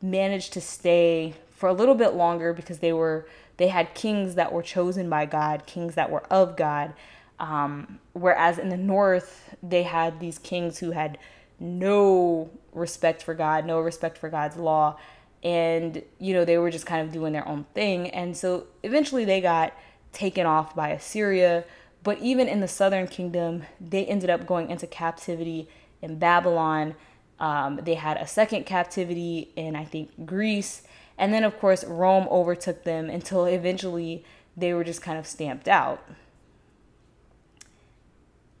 managed 0.00 0.52
to 0.52 0.60
stay 0.60 1.34
for 1.50 1.68
a 1.68 1.72
little 1.72 1.94
bit 1.94 2.14
longer 2.14 2.52
because 2.52 2.78
they 2.78 2.92
were 2.92 3.26
they 3.56 3.68
had 3.68 3.92
kings 3.94 4.36
that 4.36 4.52
were 4.52 4.62
chosen 4.62 5.10
by 5.10 5.26
God, 5.26 5.66
kings 5.66 5.96
that 5.96 6.10
were 6.10 6.22
of 6.32 6.56
God. 6.56 6.94
Um, 7.40 7.98
whereas 8.12 8.56
in 8.56 8.68
the 8.68 8.76
north, 8.76 9.54
they 9.62 9.82
had 9.82 10.20
these 10.20 10.38
kings 10.38 10.78
who 10.78 10.92
had 10.92 11.18
no 11.58 12.50
respect 12.72 13.20
for 13.22 13.34
God, 13.34 13.66
no 13.66 13.80
respect 13.80 14.16
for 14.16 14.28
God's 14.28 14.56
law, 14.56 14.96
and 15.42 16.02
you 16.18 16.34
know 16.34 16.44
they 16.44 16.58
were 16.58 16.70
just 16.70 16.86
kind 16.86 17.06
of 17.06 17.12
doing 17.12 17.32
their 17.32 17.46
own 17.46 17.64
thing. 17.74 18.10
And 18.10 18.36
so 18.36 18.66
eventually 18.82 19.24
they 19.24 19.40
got 19.40 19.72
taken 20.12 20.46
off 20.46 20.74
by 20.74 20.90
Assyria. 20.90 21.64
But 22.02 22.18
even 22.18 22.48
in 22.48 22.60
the 22.60 22.68
southern 22.68 23.06
kingdom, 23.06 23.64
they 23.80 24.06
ended 24.06 24.30
up 24.30 24.46
going 24.46 24.70
into 24.70 24.86
captivity 24.86 25.68
in 26.00 26.18
Babylon. 26.18 26.94
Um, 27.40 27.80
they 27.82 27.94
had 27.94 28.16
a 28.16 28.26
second 28.26 28.66
captivity 28.66 29.50
in, 29.56 29.76
I 29.76 29.84
think, 29.84 30.26
Greece. 30.26 30.82
And 31.16 31.32
then, 31.32 31.44
of 31.44 31.58
course, 31.58 31.84
Rome 31.84 32.28
overtook 32.30 32.84
them 32.84 33.10
until 33.10 33.44
eventually 33.46 34.24
they 34.56 34.72
were 34.72 34.84
just 34.84 35.02
kind 35.02 35.18
of 35.18 35.26
stamped 35.26 35.68
out. 35.68 36.04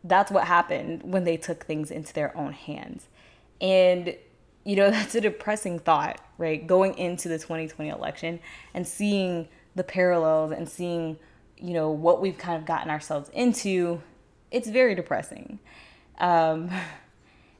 That's 0.02 0.30
what 0.30 0.44
happened 0.44 1.02
when 1.04 1.24
they 1.24 1.36
took 1.36 1.64
things 1.64 1.90
into 1.90 2.12
their 2.12 2.36
own 2.36 2.52
hands. 2.52 3.06
And, 3.60 4.16
you 4.64 4.76
know, 4.76 4.90
that's 4.92 5.14
a 5.14 5.20
depressing 5.20 5.78
thought, 5.78 6.20
right? 6.38 6.66
Going 6.66 6.96
into 6.98 7.28
the 7.28 7.38
2020 7.38 7.90
election 7.90 8.40
and 8.74 8.86
seeing 8.86 9.48
the 9.74 9.84
parallels 9.84 10.52
and 10.52 10.68
seeing, 10.68 11.18
you 11.56 11.74
know, 11.74 11.90
what 11.90 12.20
we've 12.20 12.38
kind 12.38 12.56
of 12.58 12.66
gotten 12.66 12.90
ourselves 12.90 13.30
into, 13.32 14.02
it's 14.50 14.68
very 14.68 14.94
depressing. 14.94 15.58
Um, 16.18 16.70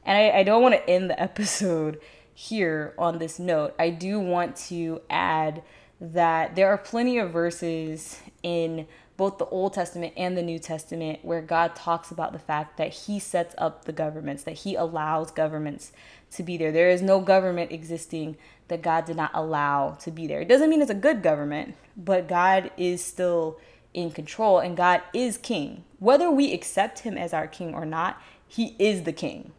And 0.09 0.17
I, 0.17 0.39
I 0.39 0.43
don't 0.43 0.63
want 0.63 0.73
to 0.73 0.89
end 0.89 1.09
the 1.09 1.21
episode 1.21 2.01
here 2.33 2.93
on 2.97 3.19
this 3.19 3.37
note. 3.39 3.75
I 3.77 3.91
do 3.91 4.19
want 4.19 4.55
to 4.67 5.01
add 5.09 5.61
that 6.01 6.55
there 6.55 6.67
are 6.67 6.77
plenty 6.77 7.19
of 7.19 7.31
verses 7.31 8.19
in 8.41 8.87
both 9.19 9.37
the 9.37 9.45
Old 9.47 9.73
Testament 9.73 10.13
and 10.15 10.37
the 10.37 10.41
New 10.41 10.59
Testament 10.59 11.19
where 11.23 11.41
God 11.41 11.75
talks 11.75 12.09
about 12.09 12.31
the 12.31 12.39
fact 12.39 12.77
that 12.77 12.93
He 12.93 13.19
sets 13.19 13.53
up 13.57 13.83
the 13.83 13.91
governments, 13.91 14.43
that 14.43 14.59
He 14.59 14.75
allows 14.75 15.29
governments 15.29 15.91
to 16.31 16.41
be 16.41 16.55
there. 16.55 16.71
There 16.71 16.89
is 16.89 17.01
no 17.01 17.19
government 17.19 17.73
existing 17.73 18.37
that 18.69 18.81
God 18.81 19.03
did 19.03 19.17
not 19.17 19.31
allow 19.33 19.97
to 19.99 20.09
be 20.09 20.25
there. 20.25 20.39
It 20.39 20.47
doesn't 20.47 20.69
mean 20.69 20.81
it's 20.81 20.89
a 20.89 20.95
good 20.95 21.21
government, 21.21 21.75
but 21.97 22.29
God 22.29 22.71
is 22.77 23.03
still 23.03 23.59
in 23.93 24.09
control 24.11 24.59
and 24.59 24.77
God 24.77 25.01
is 25.13 25.37
king. 25.37 25.83
Whether 25.99 26.31
we 26.31 26.53
accept 26.53 26.99
Him 26.99 27.17
as 27.17 27.33
our 27.33 27.45
king 27.45 27.73
or 27.75 27.85
not, 27.85 28.21
He 28.47 28.77
is 28.79 29.03
the 29.03 29.11
king. 29.11 29.51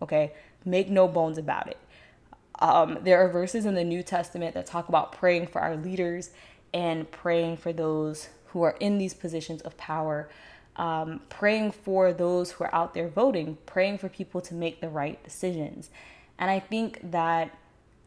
Okay, 0.00 0.32
make 0.64 0.88
no 0.88 1.06
bones 1.06 1.36
about 1.36 1.68
it. 1.68 1.76
Um, 2.60 3.00
there 3.02 3.22
are 3.22 3.28
verses 3.28 3.66
in 3.66 3.74
the 3.74 3.84
New 3.84 4.02
Testament 4.02 4.54
that 4.54 4.64
talk 4.64 4.88
about 4.88 5.12
praying 5.12 5.48
for 5.48 5.60
our 5.60 5.76
leaders 5.76 6.30
and 6.72 7.10
praying 7.10 7.58
for 7.58 7.74
those 7.74 8.30
who 8.56 8.62
are 8.62 8.76
in 8.80 8.96
these 8.96 9.12
positions 9.12 9.60
of 9.60 9.76
power, 9.76 10.30
um, 10.76 11.20
praying 11.28 11.70
for 11.70 12.10
those 12.10 12.52
who 12.52 12.64
are 12.64 12.74
out 12.74 12.94
there 12.94 13.06
voting, 13.06 13.58
praying 13.66 13.98
for 13.98 14.08
people 14.08 14.40
to 14.40 14.54
make 14.54 14.80
the 14.80 14.88
right 14.88 15.22
decisions. 15.22 15.90
And 16.38 16.50
I 16.50 16.58
think 16.58 17.10
that 17.10 17.54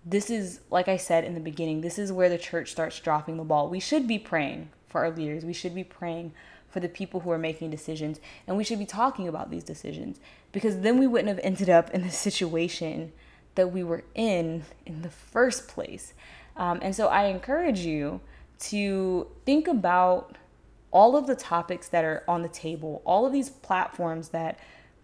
this 0.03 0.31
is, 0.31 0.61
like 0.71 0.87
I 0.87 0.97
said 0.97 1.23
in 1.23 1.35
the 1.35 1.39
beginning, 1.39 1.81
this 1.81 1.99
is 1.99 2.11
where 2.11 2.29
the 2.29 2.37
church 2.39 2.71
starts 2.71 2.99
dropping 2.99 3.37
the 3.37 3.43
ball. 3.43 3.69
We 3.69 3.79
should 3.79 4.07
be 4.07 4.17
praying 4.17 4.69
for 4.87 5.01
our 5.01 5.11
leaders, 5.11 5.45
we 5.45 5.53
should 5.53 5.75
be 5.75 5.83
praying 5.83 6.33
for 6.67 6.79
the 6.79 6.89
people 6.89 7.19
who 7.19 7.29
are 7.29 7.37
making 7.37 7.69
decisions. 7.69 8.19
And 8.47 8.57
we 8.57 8.63
should 8.63 8.79
be 8.79 8.87
talking 8.87 9.27
about 9.27 9.51
these 9.51 9.63
decisions 9.63 10.19
because 10.51 10.79
then 10.79 10.97
we 10.97 11.05
wouldn't 11.05 11.29
have 11.29 11.39
ended 11.43 11.69
up 11.69 11.91
in 11.91 12.01
the 12.01 12.09
situation 12.09 13.11
that 13.53 13.71
we 13.71 13.83
were 13.83 14.03
in 14.15 14.63
in 14.87 15.03
the 15.03 15.11
first 15.11 15.67
place. 15.67 16.15
Um, 16.57 16.79
and 16.81 16.95
so 16.95 17.05
I 17.05 17.25
encourage 17.25 17.81
you 17.81 18.21
to 18.59 19.27
think 19.45 19.67
about 19.67 20.35
all 20.91 21.15
of 21.15 21.27
the 21.27 21.35
topics 21.35 21.87
that 21.89 22.03
are 22.03 22.23
on 22.27 22.41
the 22.41 22.49
table, 22.49 23.01
all 23.05 23.25
of 23.25 23.33
these 23.33 23.49
platforms 23.49 24.29
that 24.29 24.59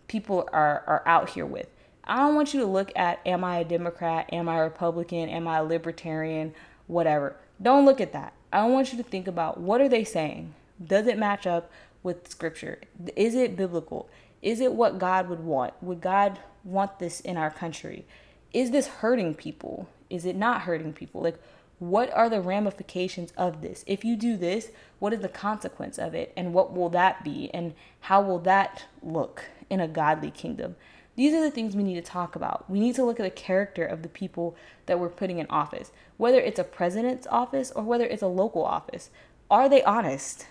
people 0.07 0.47
are, 0.51 0.83
are 0.87 1.03
out 1.05 1.29
here 1.31 1.45
with. 1.45 1.67
I 2.03 2.17
don't 2.17 2.35
want 2.35 2.53
you 2.53 2.59
to 2.59 2.65
look 2.65 2.91
at 2.95 3.19
am 3.25 3.43
I 3.43 3.59
a 3.59 3.65
Democrat, 3.65 4.29
am 4.31 4.47
I 4.47 4.57
a 4.57 4.63
Republican, 4.63 5.29
am 5.29 5.47
I 5.47 5.57
a 5.57 5.63
libertarian, 5.63 6.53
whatever. 6.87 7.35
Don't 7.61 7.85
look 7.85 7.99
at 7.99 8.13
that. 8.13 8.33
I 8.53 8.65
want 8.65 8.91
you 8.91 8.97
to 8.97 9.03
think 9.03 9.27
about 9.27 9.59
what 9.59 9.81
are 9.81 9.89
they 9.89 10.03
saying? 10.03 10.53
Does 10.83 11.07
it 11.07 11.17
match 11.17 11.47
up 11.47 11.71
with 12.03 12.27
scripture? 12.29 12.79
Is 13.15 13.33
it 13.33 13.57
biblical? 13.57 14.09
Is 14.41 14.59
it 14.59 14.73
what 14.73 14.99
God 14.99 15.29
would 15.29 15.39
want? 15.39 15.73
Would 15.81 16.01
God 16.01 16.39
want 16.63 16.99
this 16.99 17.19
in 17.19 17.37
our 17.37 17.49
country? 17.49 18.05
Is 18.53 18.71
this 18.71 18.87
hurting 18.87 19.35
people? 19.35 19.89
Is 20.09 20.25
it 20.25 20.35
not 20.35 20.61
hurting 20.61 20.93
people? 20.93 21.21
Like 21.21 21.39
what 21.79 22.11
are 22.13 22.29
the 22.29 22.41
ramifications 22.41 23.31
of 23.37 23.61
this? 23.61 23.83
If 23.85 24.05
you 24.05 24.15
do 24.15 24.37
this, 24.37 24.69
what 24.99 25.13
is 25.13 25.19
the 25.19 25.29
consequence 25.29 25.97
of 25.97 26.13
it? 26.15 26.31
And 26.37 26.53
what 26.53 26.73
will 26.73 26.89
that 26.89 27.23
be? 27.23 27.49
And 27.53 27.73
how 28.01 28.21
will 28.21 28.39
that 28.39 28.85
look 29.03 29.45
in 29.69 29.79
a 29.79 29.87
godly 29.87 30.31
kingdom? 30.31 30.75
These 31.15 31.33
are 31.33 31.41
the 31.41 31.51
things 31.51 31.75
we 31.75 31.83
need 31.83 31.95
to 31.95 32.01
talk 32.01 32.35
about. 32.35 32.69
We 32.69 32.79
need 32.79 32.95
to 32.95 33.05
look 33.05 33.19
at 33.19 33.23
the 33.23 33.29
character 33.29 33.85
of 33.85 34.03
the 34.03 34.09
people 34.09 34.55
that 34.85 34.99
we're 34.99 35.09
putting 35.09 35.39
in 35.39 35.47
office, 35.49 35.91
whether 36.17 36.39
it's 36.39 36.59
a 36.59 36.63
president's 36.63 37.27
office 37.27 37.71
or 37.71 37.83
whether 37.83 38.05
it's 38.05 38.21
a 38.21 38.27
local 38.27 38.63
office. 38.63 39.09
Are 39.49 39.69
they 39.69 39.83
honest? 39.83 40.47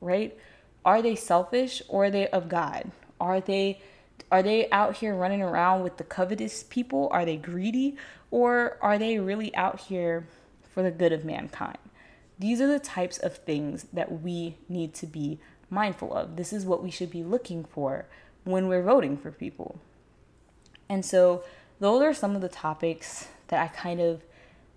Right? 0.00 0.36
Are 0.84 1.02
they 1.02 1.14
selfish 1.14 1.82
or 1.88 2.04
are 2.04 2.10
they 2.10 2.28
of 2.28 2.48
God? 2.48 2.90
Are 3.20 3.40
they 3.40 3.80
are 4.30 4.42
they 4.42 4.68
out 4.70 4.96
here 4.96 5.14
running 5.14 5.42
around 5.42 5.82
with 5.82 5.96
the 5.96 6.04
covetous 6.04 6.62
people? 6.62 7.08
Are 7.10 7.24
they 7.24 7.36
greedy 7.36 7.96
or 8.30 8.76
are 8.80 8.98
they 8.98 9.18
really 9.18 9.54
out 9.54 9.80
here 9.80 10.26
for 10.74 10.82
the 10.82 10.90
good 10.90 11.12
of 11.12 11.24
mankind? 11.24 11.78
These 12.38 12.60
are 12.60 12.66
the 12.66 12.78
types 12.78 13.18
of 13.18 13.36
things 13.38 13.86
that 13.92 14.22
we 14.22 14.56
need 14.68 14.94
to 14.94 15.06
be 15.06 15.38
mindful 15.70 16.14
of. 16.14 16.36
This 16.36 16.52
is 16.52 16.64
what 16.64 16.82
we 16.82 16.90
should 16.90 17.10
be 17.10 17.24
looking 17.24 17.64
for 17.64 18.06
when 18.44 18.68
we're 18.68 18.82
voting 18.82 19.16
for 19.16 19.30
people. 19.30 19.80
And 20.88 21.04
so, 21.04 21.44
those 21.80 22.02
are 22.02 22.14
some 22.14 22.34
of 22.34 22.40
the 22.40 22.48
topics 22.48 23.28
that 23.48 23.62
I 23.62 23.68
kind 23.68 24.00
of 24.00 24.22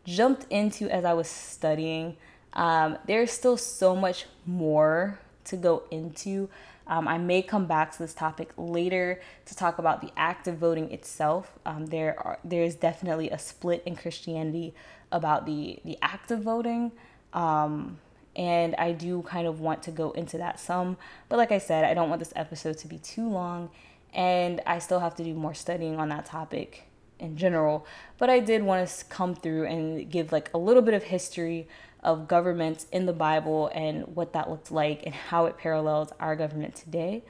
jumped 0.06 0.46
into 0.50 0.90
as 0.90 1.06
I 1.06 1.14
was 1.14 1.28
studying. 1.28 2.18
Um, 2.54 2.98
there's 3.08 3.32
still 3.32 3.58
so 3.58 3.96
much 3.96 4.26
more 4.46 5.20
to 5.46 5.58
go 5.58 5.84
into. 5.90 6.50
Um, 6.92 7.08
I 7.08 7.18
may 7.18 7.42
come 7.42 7.68
back 7.68 7.94
to 7.94 8.00
this 8.00 8.14
topic 8.14 8.52
later 8.58 9.22
to 9.46 9.56
talk 9.56 9.80
about 9.80 10.02
the 10.02 10.12
act 10.18 10.46
of 10.46 10.58
voting 10.58 10.92
itself. 10.92 11.58
Um, 11.66 11.86
there 11.86 12.20
are 12.20 12.38
there 12.44 12.64
is 12.64 12.76
definitely 12.76 13.30
a 13.30 13.40
split 13.40 13.82
in 13.86 13.96
Christianity 13.96 14.76
about 15.10 15.46
the 15.46 15.80
the 15.86 15.98
act 16.02 16.32
of 16.32 16.42
voting. 16.42 16.92
Um, 17.32 18.00
and 18.36 18.76
I 18.76 18.92
do 18.92 19.22
kind 19.22 19.48
of 19.48 19.62
want 19.62 19.84
to 19.84 19.92
go 19.92 20.12
into 20.12 20.38
that 20.40 20.60
some. 20.60 20.98
But 21.30 21.38
like 21.38 21.54
I 21.54 21.60
said, 21.60 21.86
I 21.86 21.94
don't 21.94 22.10
want 22.10 22.20
this 22.20 22.34
episode 22.36 22.78
to 22.80 22.88
be 22.90 22.98
too 22.98 23.28
long, 23.30 23.70
and 24.14 24.60
I 24.68 24.80
still 24.80 25.00
have 25.00 25.16
to 25.16 25.24
do 25.24 25.34
more 25.34 25.54
studying 25.54 25.98
on 25.98 26.10
that 26.10 26.26
topic 26.26 26.88
in 27.20 27.38
general. 27.38 27.86
But 28.18 28.30
I 28.30 28.42
did 28.42 28.64
want 28.64 28.86
to 28.86 29.06
come 29.06 29.34
through 29.34 29.66
and 29.66 30.12
give 30.12 30.34
like 30.34 30.50
a 30.54 30.58
little 30.58 30.82
bit 30.82 30.94
of 30.94 31.04
history 31.04 31.70
of 32.04 32.28
governments 32.28 32.88
in 32.92 33.06
the 33.06 33.14
Bible 33.14 33.70
and 33.74 34.16
what 34.16 34.34
that 34.34 34.50
looked 34.50 34.72
like 34.72 35.04
and 35.06 35.14
how 35.14 35.46
it 35.46 35.58
parallels 35.58 36.12
our 36.20 36.36
government 36.36 36.76
today. 36.76 37.24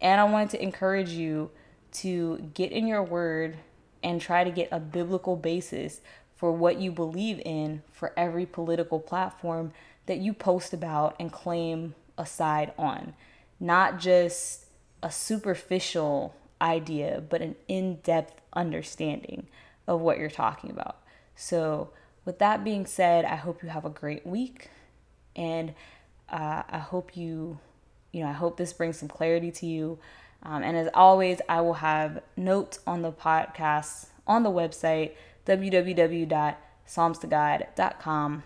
And 0.00 0.20
I 0.20 0.24
wanted 0.24 0.50
to 0.50 0.62
encourage 0.62 1.10
you 1.10 1.50
to 1.92 2.50
get 2.54 2.72
in 2.72 2.86
your 2.86 3.02
word 3.02 3.56
and 4.02 4.20
try 4.20 4.44
to 4.44 4.50
get 4.50 4.68
a 4.70 4.80
biblical 4.80 5.36
basis 5.36 6.00
for 6.36 6.52
what 6.52 6.78
you 6.78 6.92
believe 6.92 7.40
in 7.44 7.82
for 7.92 8.12
every 8.16 8.46
political 8.46 9.00
platform 9.00 9.72
that 10.06 10.18
you 10.18 10.32
post 10.32 10.72
about 10.72 11.16
and 11.18 11.32
claim 11.32 11.94
a 12.16 12.24
side 12.24 12.72
on. 12.78 13.14
Not 13.60 13.98
just 13.98 14.66
a 15.02 15.10
superficial 15.10 16.34
idea, 16.60 17.22
but 17.28 17.42
an 17.42 17.56
in 17.66 17.96
depth 17.96 18.40
understanding 18.52 19.46
of 19.86 20.00
what 20.00 20.18
you're 20.18 20.30
talking 20.30 20.70
about. 20.70 20.96
So, 21.34 21.90
with 22.28 22.38
that 22.40 22.62
being 22.62 22.84
said, 22.84 23.24
I 23.24 23.36
hope 23.36 23.62
you 23.62 23.70
have 23.70 23.86
a 23.86 23.90
great 23.90 24.26
week 24.26 24.68
and 25.34 25.72
uh, 26.28 26.62
I 26.68 26.76
hope 26.76 27.16
you, 27.16 27.58
you 28.12 28.22
know, 28.22 28.28
I 28.28 28.32
hope 28.32 28.58
this 28.58 28.74
brings 28.74 28.98
some 28.98 29.08
clarity 29.08 29.50
to 29.50 29.64
you. 29.64 29.98
Um, 30.42 30.62
and 30.62 30.76
as 30.76 30.90
always, 30.92 31.40
I 31.48 31.62
will 31.62 31.72
have 31.72 32.20
notes 32.36 32.80
on 32.86 33.00
the 33.00 33.12
podcast 33.12 34.08
on 34.26 34.42
the 34.42 34.50
website 34.50 35.12
www.psalmstogod.com. 35.46 38.42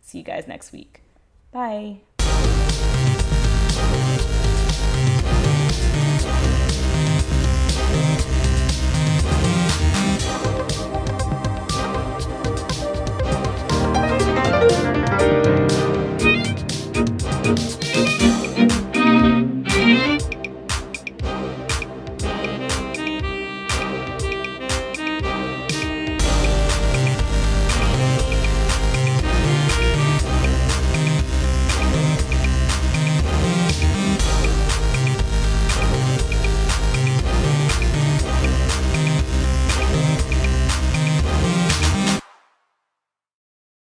See 0.00 0.16
you 0.16 0.24
guys 0.24 0.48
next 0.48 0.72
week. 0.72 1.02
Bye. 1.52 1.98